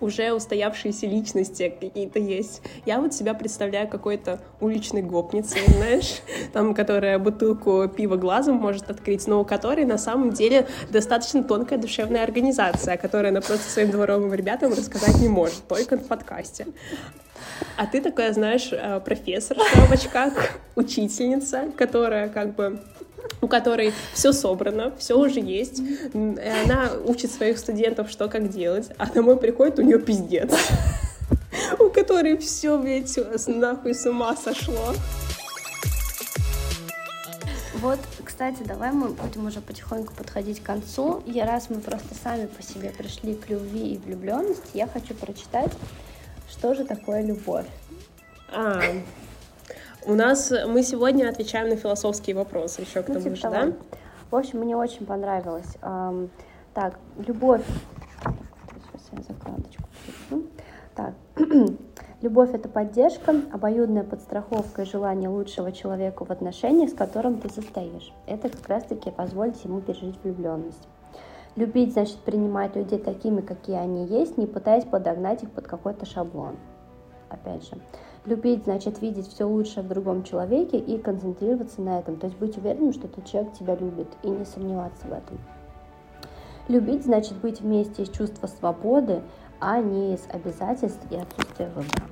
[0.00, 2.62] уже устоявшиеся личности какие-то есть.
[2.86, 6.20] Я вот себя представляю какой-то уличной гопницей, знаешь,
[6.52, 11.78] там, которая бутылку пива глазом может открыть, но у которой на самом деле достаточно тонкая
[11.78, 16.66] душевная организация, которая она просто своим дворовым ребятам рассказать не может, только в подкасте.
[17.76, 20.32] А ты такая, знаешь, э, профессор в очках,
[20.74, 22.80] учительница, которая как бы
[23.40, 25.80] у которой все собрано, все уже есть.
[25.80, 26.18] И
[26.64, 30.52] она учит своих студентов, что как делать, а домой приходит, у нее пиздец.
[31.78, 34.94] У которой все, блядь, нахуй с ума сошло.
[37.82, 41.20] Вот, кстати, давай мы будем уже потихоньку подходить к концу.
[41.26, 45.72] И раз мы просто сами по себе пришли к любви и влюбленности, я хочу прочитать,
[46.48, 47.66] что же такое любовь.
[48.52, 48.80] А,
[50.06, 53.54] у нас мы сегодня отвечаем на философские вопросы еще к ну, тому типа же, того.
[53.54, 53.72] да?
[54.30, 55.76] В общем, мне очень понравилось.
[56.74, 57.62] Так, любовь.
[58.22, 60.46] Сейчас я закладочку включу.
[60.94, 61.14] Так,
[62.22, 68.12] любовь это поддержка, обоюдная подстраховка и желание лучшего человека в отношениях, с которым ты состоишь.
[68.26, 70.88] Это как раз-таки позволит ему пережить влюбленность.
[71.56, 76.56] Любить значит принимать людей такими, какие они есть, не пытаясь подогнать их под какой-то шаблон.
[77.28, 77.76] Опять же,
[78.24, 82.16] Любить значит видеть все лучшее в другом человеке и концентрироваться на этом.
[82.18, 85.38] То есть быть уверенным, что этот человек тебя любит и не сомневаться в этом.
[86.68, 89.22] Любить значит быть вместе из чувства свободы,
[89.58, 92.06] а не из обязательств и отсутствия выбора.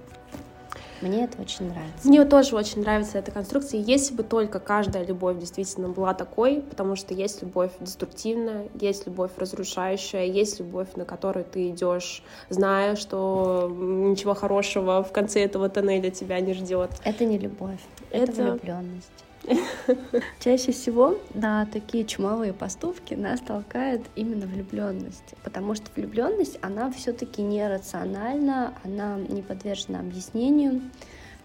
[1.01, 2.09] Мне это очень нравится.
[2.09, 3.81] Мне тоже очень нравится эта конструкция.
[3.81, 9.31] Если бы только каждая любовь действительно была такой, потому что есть любовь деструктивная, есть любовь
[9.37, 16.11] разрушающая, есть любовь, на которую ты идешь, зная, что ничего хорошего в конце этого тоннеля
[16.11, 16.91] тебя не ждет.
[17.05, 17.81] Это не любовь,
[18.11, 19.25] это, это влюбленность.
[20.41, 27.43] Чаще всего на такие чумовые поступки нас толкает именно влюбленность, потому что влюбленность, она все-таки
[27.43, 30.83] нерациональна, она не подвержена объяснению.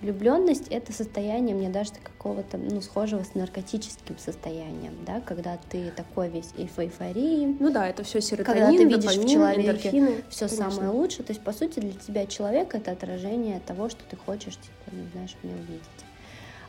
[0.02, 6.30] Влюбленность это состояние, мне даже какого-то, ну, схожего с наркотическим состоянием, да, когда ты такой
[6.30, 7.56] весь и в эйфории.
[7.60, 11.24] Ну да, это все серотонин, Когда ты видишь допамин, в человеке все самое лучшее.
[11.24, 15.06] То есть, по сути, для тебя человек это отражение того, что ты хочешь, типа, ну,
[15.14, 16.06] знаешь, в нем видеть.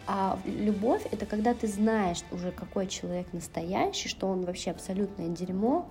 [0.06, 5.86] А любовь— это когда ты знаешь уже, какой человек настоящий, что он вообще абсолютное дерьмо,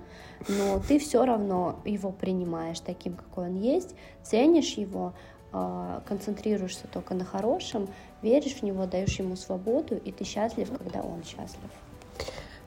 [0.47, 3.93] но ты все равно его принимаешь таким, какой он есть,
[4.23, 5.13] ценишь его,
[5.51, 7.89] э, концентрируешься только на хорошем,
[8.21, 11.71] веришь в него, даешь ему свободу, и ты счастлив, когда он счастлив.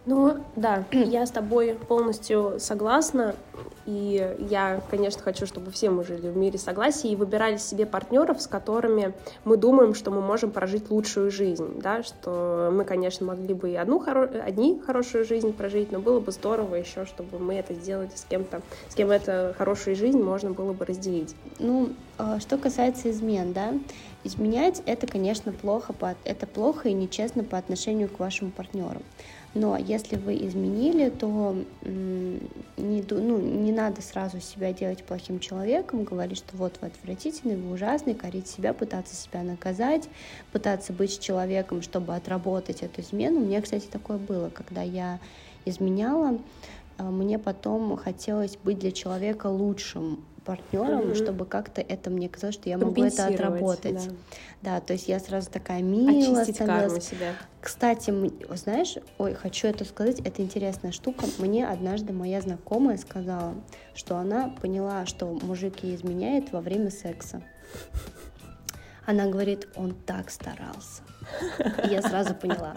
[0.08, 3.34] Ну, да, я с тобой полностью согласна.
[3.84, 8.40] И я, конечно, хочу, чтобы все мы жили в мире согласия и выбирали себе партнеров,
[8.40, 13.54] с которыми мы думаем, что мы можем прожить лучшую жизнь, да, что мы, конечно, могли
[13.54, 14.26] бы и одну хоро...
[14.44, 18.60] одни хорошую жизнь прожить, но было бы здорово еще, чтобы мы это сделали с кем-то,
[18.88, 21.34] с кем эту хорошую жизнь можно было бы разделить.
[21.58, 21.88] Ну,
[22.18, 23.72] а, что касается измен, да,
[24.22, 25.94] изменять это, конечно, плохо,
[26.24, 29.00] это плохо и нечестно по отношению к вашему партнеру.
[29.54, 36.38] Но если вы изменили, то не, ну, не надо сразу себя делать плохим человеком, говорить,
[36.38, 40.08] что вот вы отвратительный, вы ужасный, корить себя, пытаться себя наказать,
[40.52, 43.40] пытаться быть человеком, чтобы отработать эту измену.
[43.40, 45.18] У меня, кстати, такое было, когда я
[45.64, 46.38] изменяла,
[46.98, 51.14] а, мне потом хотелось быть для человека лучшим партнером, mm-hmm.
[51.14, 54.08] чтобы как-то это мне казалось, что я могу это отработать.
[54.62, 54.76] Да.
[54.76, 56.40] да, то есть я сразу такая милая.
[56.40, 57.34] Очистить карму себя.
[57.60, 58.14] Кстати,
[58.54, 61.26] знаешь, ой, хочу это сказать, это интересная штука.
[61.38, 63.56] Мне однажды моя знакомая сказала,
[63.94, 67.42] что она поняла, что мужик ей изменяет во время секса.
[69.04, 71.02] Она говорит, он так старался.
[71.84, 72.76] И я сразу поняла.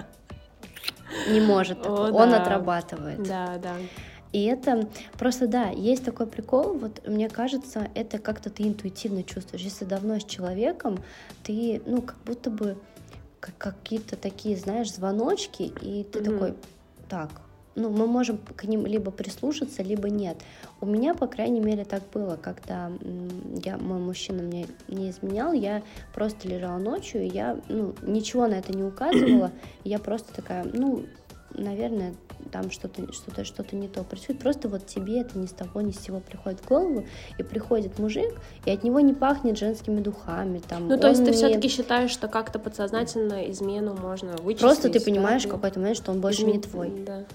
[1.29, 2.41] Не может, О, он да.
[2.41, 3.23] отрабатывает.
[3.23, 3.75] Да, да.
[4.31, 9.63] И это просто, да, есть такой прикол, вот мне кажется, это как-то ты интуитивно чувствуешь.
[9.63, 10.99] Если давно с человеком,
[11.43, 12.77] ты, ну, как будто бы
[13.39, 16.23] какие-то такие, знаешь, звоночки, и ты mm-hmm.
[16.23, 16.53] такой,
[17.09, 17.29] так,
[17.75, 20.37] ну, мы можем к ним либо прислушаться, либо нет.
[20.81, 22.91] У меня, по крайней мере, так было, когда
[23.63, 25.81] я, мой мужчина мне не изменял, я
[26.13, 29.51] просто лежала ночью, и я, ну, ничего на это не указывала,
[29.83, 31.05] я просто такая, ну,
[31.53, 32.15] наверное,
[32.51, 34.41] там что-то что-то что-то не то происходит.
[34.41, 37.05] Просто вот тебе это ни с того ни с сего приходит в голову,
[37.37, 38.33] и приходит мужик,
[38.65, 40.59] и от него не пахнет женскими духами.
[40.59, 44.59] Там, ну, то есть ты все-таки считаешь, что как-то подсознательно измену можно вычислить?
[44.59, 45.49] Просто ты понимаешь да?
[45.49, 46.55] в какой-то момент, что он больше Измен...
[46.55, 46.89] не твой.
[47.05, 47.25] Да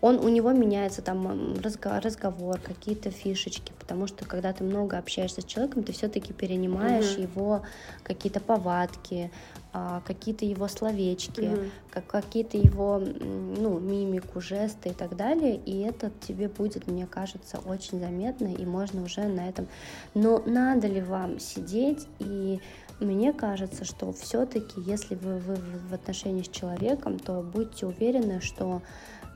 [0.00, 5.44] он, у него меняется там разговор, какие-то фишечки, потому что когда ты много общаешься с
[5.44, 7.22] человеком, ты все-таки перенимаешь угу.
[7.22, 7.62] его
[8.02, 9.30] какие-то повадки,
[9.72, 11.60] а, какие-то его словечки, угу.
[11.90, 17.58] как, какие-то его ну, мимику, жесты и так далее, и это тебе будет, мне кажется,
[17.58, 19.68] очень заметно, и можно уже на этом...
[20.14, 22.60] Но надо ли вам сидеть и
[23.00, 28.82] мне кажется, что все-таки, если вы, вы в отношении с человеком, то будьте уверены, что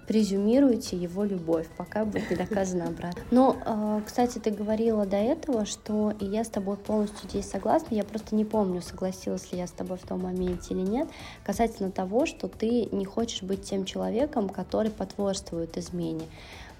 [0.06, 3.22] презюмируйте его любовь, пока будет не доказано обратно.
[3.30, 7.94] Но, а, кстати, ты говорила до этого, что и я с тобой полностью здесь согласна,
[7.94, 11.08] я просто не помню, согласилась ли я с тобой в том моменте или нет,
[11.44, 16.24] касательно того, что ты не хочешь быть тем человеком, который потворствует измене.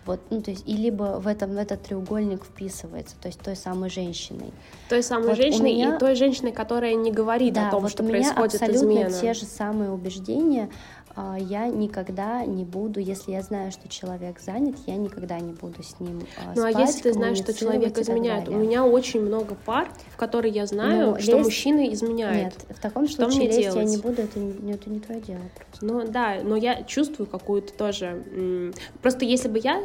[0.07, 3.57] Вот, ну, то есть, и либо в, этом, в этот треугольник вписывается, то есть той
[3.57, 4.53] самой женщиной.
[4.91, 5.97] Той самой вот женщиной меня...
[5.97, 8.81] и той женщиной, которая не говорит да, о том, вот что у меня происходит абсолютно
[8.81, 9.21] измена.
[9.21, 10.69] те же самые убеждения,
[11.17, 16.01] я никогда не буду, если я знаю, что человек занят, я никогда не буду с
[16.01, 18.49] ним спать, Ну а если ты знаешь, что человек изменяет?
[18.49, 21.45] У меня очень много пар, в которые я знаю, ну, что лезть...
[21.45, 22.55] мужчины изменяют.
[22.55, 23.77] Нет, в таком что случае лезть делать?
[23.77, 25.43] я не буду, это, это не твое дело.
[25.55, 25.87] Просто.
[25.87, 28.73] Ну да, но я чувствую какую-то тоже...
[29.01, 29.81] Просто если бы я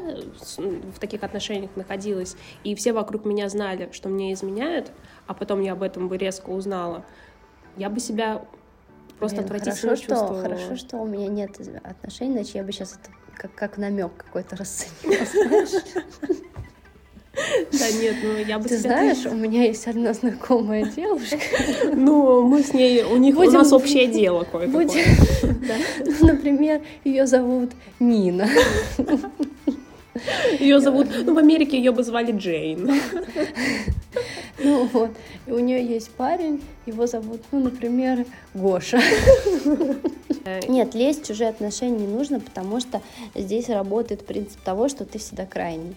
[0.57, 4.91] в таких отношениях находилась, и все вокруг меня знали, что мне изменяют,
[5.27, 7.05] а потом я об этом бы резко узнала,
[7.77, 8.43] я бы себя
[9.19, 12.93] Просто Блин, отвратительно хорошо, что, хорошо, что у меня нет отношений, иначе я бы сейчас
[12.93, 15.25] это как, как намек какой-то расценила?
[17.71, 21.37] Да нет, ну я бы Ты знаешь, у меня есть одна знакомая девушка.
[21.93, 25.05] Ну, мы с ней, у них у нас общее дело кое-какое.
[26.05, 28.49] Ну, например, ее зовут Нина.
[30.59, 32.91] Ее зовут, ну, в Америке ее бы звали Джейн.
[34.63, 35.11] Ну вот,
[35.47, 38.99] и у нее есть парень, его зовут, ну, например, Гоша.
[40.67, 43.01] Нет, лезть в чужие отношения не нужно, потому что
[43.35, 45.95] здесь работает принцип того, что ты всегда крайний.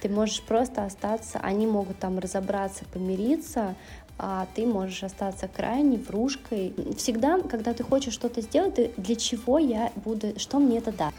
[0.00, 3.74] Ты можешь просто остаться, они могут там разобраться, помириться,
[4.16, 6.74] а ты можешь остаться крайней, вружкой.
[6.96, 11.14] Всегда, когда ты хочешь что-то сделать, ты, для чего я буду, что мне это даст?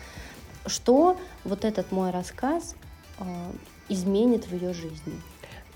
[0.66, 2.76] Что вот этот мой рассказ
[3.20, 3.24] э,
[3.90, 5.14] изменит в ее жизни?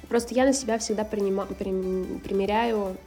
[0.10, 2.98] Просто я на себя всегда принима, при, примеряю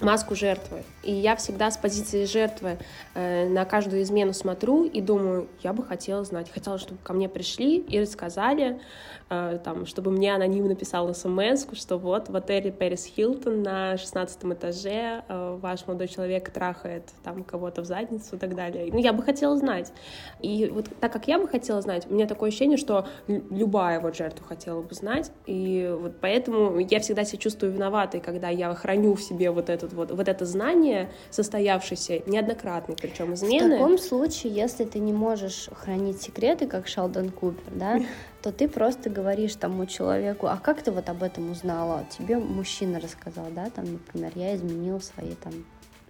[0.00, 0.82] маску жертвы.
[1.02, 2.78] И я всегда с позиции жертвы
[3.14, 7.28] э, на каждую измену смотрю и думаю, я бы хотела знать, хотела, чтобы ко мне
[7.28, 8.80] пришли и рассказали,
[9.28, 15.24] там, чтобы мне анонимно написал смс, что вот в отеле Пэрис Хилтон на 16 этаже
[15.28, 18.88] э, ваш молодой человек трахает там кого-то в задницу и так далее.
[18.92, 19.92] Ну, я бы хотела знать.
[20.40, 24.16] И вот так как я бы хотела знать, у меня такое ощущение, что любая вот
[24.16, 29.14] жертва хотела бы знать, и вот поэтому я всегда себя чувствую виноватой, когда я храню
[29.14, 33.76] в себе вот этот вот, вот это знание, состоявшееся неоднократно, причем измены.
[33.76, 38.00] В таком случае, если ты не можешь хранить секреты, как Шелдон Купер, да,
[38.46, 42.06] то ты просто говоришь тому человеку, а как ты вот об этом узнала?
[42.16, 45.52] Тебе мужчина рассказал, да, там, например, я изменил своей там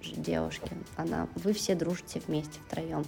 [0.02, 3.06] девушке, она, вы все дружите вместе втроем.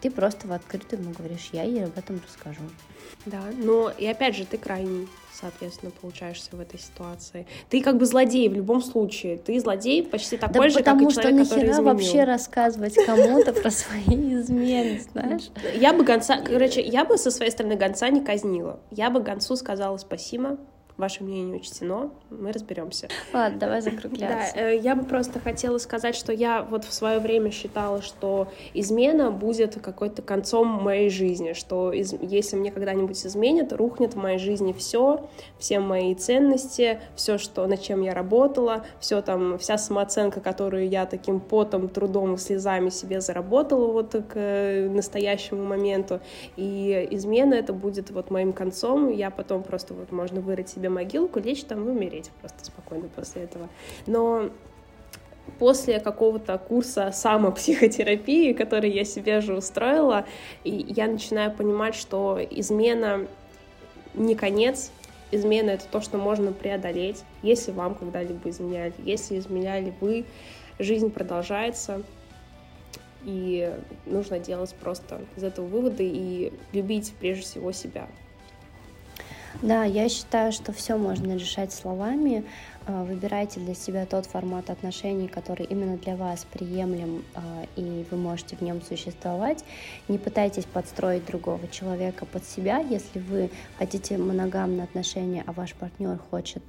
[0.00, 2.62] Ты просто в открытую ему говоришь, я ей об этом расскажу.
[3.26, 7.48] Да, но и опять же, ты крайний, соответственно, получаешься в этой ситуации.
[7.70, 9.36] Ты как бы злодей в любом случае.
[9.36, 11.48] Ты злодей почти такой да же, как и человек, который изменил.
[11.48, 15.50] потому что вообще рассказывать кому-то про свои измены, знаешь?
[15.74, 18.80] Я бы гонца, короче, я бы со своей стороны гонца не казнила.
[18.90, 20.58] Я бы гонцу сказала спасибо,
[21.00, 23.08] ваше мнение учтено, мы разберемся.
[23.32, 24.54] Ладно, давай закругляться.
[24.54, 28.48] Да, э, я бы просто хотела сказать, что я вот в свое время считала, что
[28.74, 34.38] измена будет какой-то концом моей жизни, что из, если мне когда-нибудь изменят, рухнет в моей
[34.38, 35.28] жизни все,
[35.58, 41.06] все мои ценности, все, что, над чем я работала, все там, вся самооценка, которую я
[41.06, 46.20] таким потом, трудом и слезами себе заработала вот к э, настоящему моменту.
[46.56, 51.40] И измена это будет вот моим концом, я потом просто вот можно вырыть себе могилку,
[51.40, 53.68] лечь там и умереть просто спокойно после этого.
[54.06, 54.50] Но
[55.58, 60.24] после какого-то курса самопсихотерапии, который я себе же устроила,
[60.64, 63.26] я начинаю понимать, что измена
[64.14, 64.90] не конец,
[65.30, 68.94] измена— это то, что можно преодолеть, если вам когда-либо изменяли.
[68.98, 70.24] Если изменяли вы,
[70.78, 72.02] жизнь продолжается,
[73.24, 73.72] и
[74.06, 78.08] нужно делать просто из этого выводы и любить прежде всего себя.
[79.62, 82.44] Да, я считаю, что все можно решать словами.
[82.86, 88.16] А, выбирайте для себя тот формат отношений, который именно для вас приемлем, а, и вы
[88.16, 89.64] можете в нем существовать.
[90.08, 96.18] Не пытайтесь подстроить другого человека под себя, если вы хотите моногамные отношения, а ваш партнер
[96.30, 96.62] хочет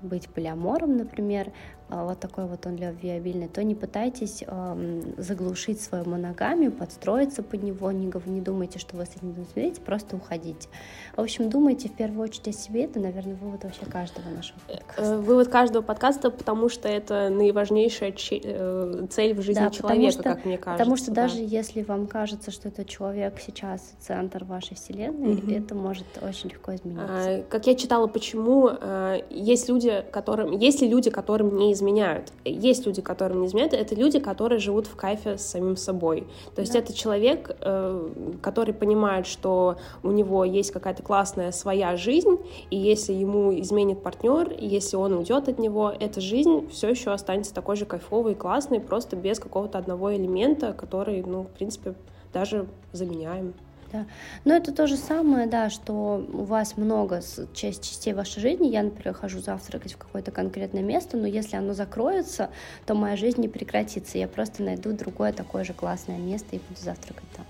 [0.00, 1.52] быть полиамором, например,
[1.90, 7.90] вот такой вот он любвеобильный, то не пытайтесь э, заглушить свою моногамию, подстроиться под него,
[7.92, 10.68] не, не думайте, что вы с этим будете просто уходите.
[11.16, 14.76] В общем, думайте в первую очередь о себе, это, наверное, вывод вообще каждого нашего э,
[14.76, 15.16] подкаста.
[15.18, 20.44] Вывод каждого подкаста, потому что это наиважнейшая э, цель в жизни да, человека, что, как
[20.44, 20.84] мне кажется.
[20.84, 21.22] Потому что да.
[21.22, 25.50] даже если вам кажется, что этот человек сейчас центр вашей вселенной, угу.
[25.50, 27.06] это может очень легко измениться.
[27.08, 32.32] А, как я читала, почему э, есть люди, которым, есть ли люди, которым не изменяют.
[32.44, 36.26] Есть люди, которым не изменяют, это люди, которые живут в кайфе с самим собой.
[36.54, 36.80] То есть да.
[36.80, 38.08] это человек, э,
[38.42, 42.38] который понимает, что у него есть какая-то классная своя жизнь,
[42.70, 47.54] и если ему изменит партнер, если он уйдет от него, эта жизнь все еще останется
[47.54, 51.94] такой же кайфовой и классной, просто без какого-то одного элемента, который, ну, в принципе,
[52.32, 53.54] даже заменяем.
[53.92, 54.06] Да.
[54.44, 57.22] Но это то же самое, да, что у вас много
[57.54, 58.68] часть, частей вашей жизни.
[58.68, 62.50] Я, например, хожу завтракать в какое-то конкретное место, но если оно закроется,
[62.84, 64.18] то моя жизнь не прекратится.
[64.18, 67.46] Я просто найду другое такое же классное место и буду завтракать там.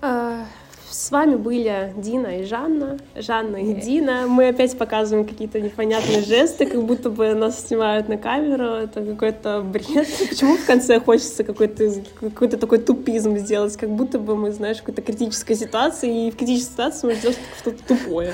[0.00, 0.46] Да.
[0.90, 4.26] С вами были Дина и Жанна, Жанна и Дина.
[4.28, 8.64] Мы опять показываем какие-то непонятные жесты, как будто бы нас снимают на камеру.
[8.64, 10.08] Это какой-то бред.
[10.28, 14.80] Почему в конце хочется какой-то какой такой тупизм сделать, как будто бы мы, знаешь, в
[14.80, 18.32] какой-то критической ситуации, и в критической ситуации мы сделать что-то тупое.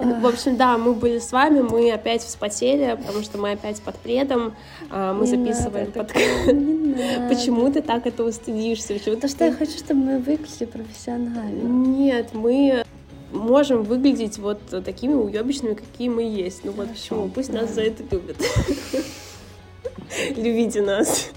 [0.00, 3.96] В общем, да, мы были с вами, мы опять вспотели, потому что мы опять под
[3.96, 4.54] предом,
[4.90, 6.46] а, мы не записываем подкаст.
[7.28, 8.94] Почему ты так этого стыдишься?
[8.94, 11.68] Почему Потому что я хочу, чтобы мы выглядели профессионально.
[11.68, 12.84] Нет, мы
[13.30, 16.64] можем выглядеть вот такими уебищными, какие мы есть.
[16.64, 17.28] Ну вот почему?
[17.28, 18.36] Пусть нас за это любят.
[20.36, 21.30] Любите нас.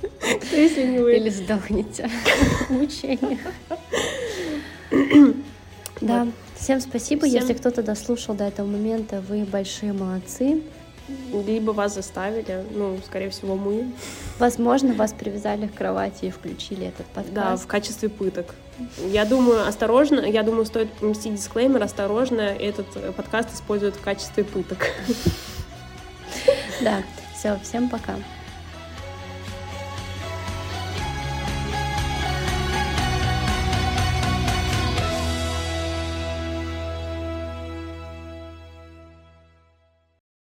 [0.51, 1.17] Если не вы.
[1.17, 2.09] Или сдохните
[2.69, 3.39] в мучениях.
[6.01, 6.27] Да.
[6.63, 7.27] Всем спасибо.
[7.27, 7.41] Всем...
[7.41, 10.61] Если кто-то дослушал до этого момента, вы большие молодцы.
[11.33, 13.91] Либо вас заставили, ну, скорее всего, мы.
[14.39, 17.33] Возможно, вас привязали к кровати и включили этот подкаст.
[17.33, 18.55] Да, в качестве пыток.
[18.97, 24.87] Я думаю, осторожно, я думаю, стоит поместить дисклеймер, осторожно, этот подкаст используют в качестве пыток.
[26.81, 27.03] Да,
[27.37, 28.15] все, всем пока.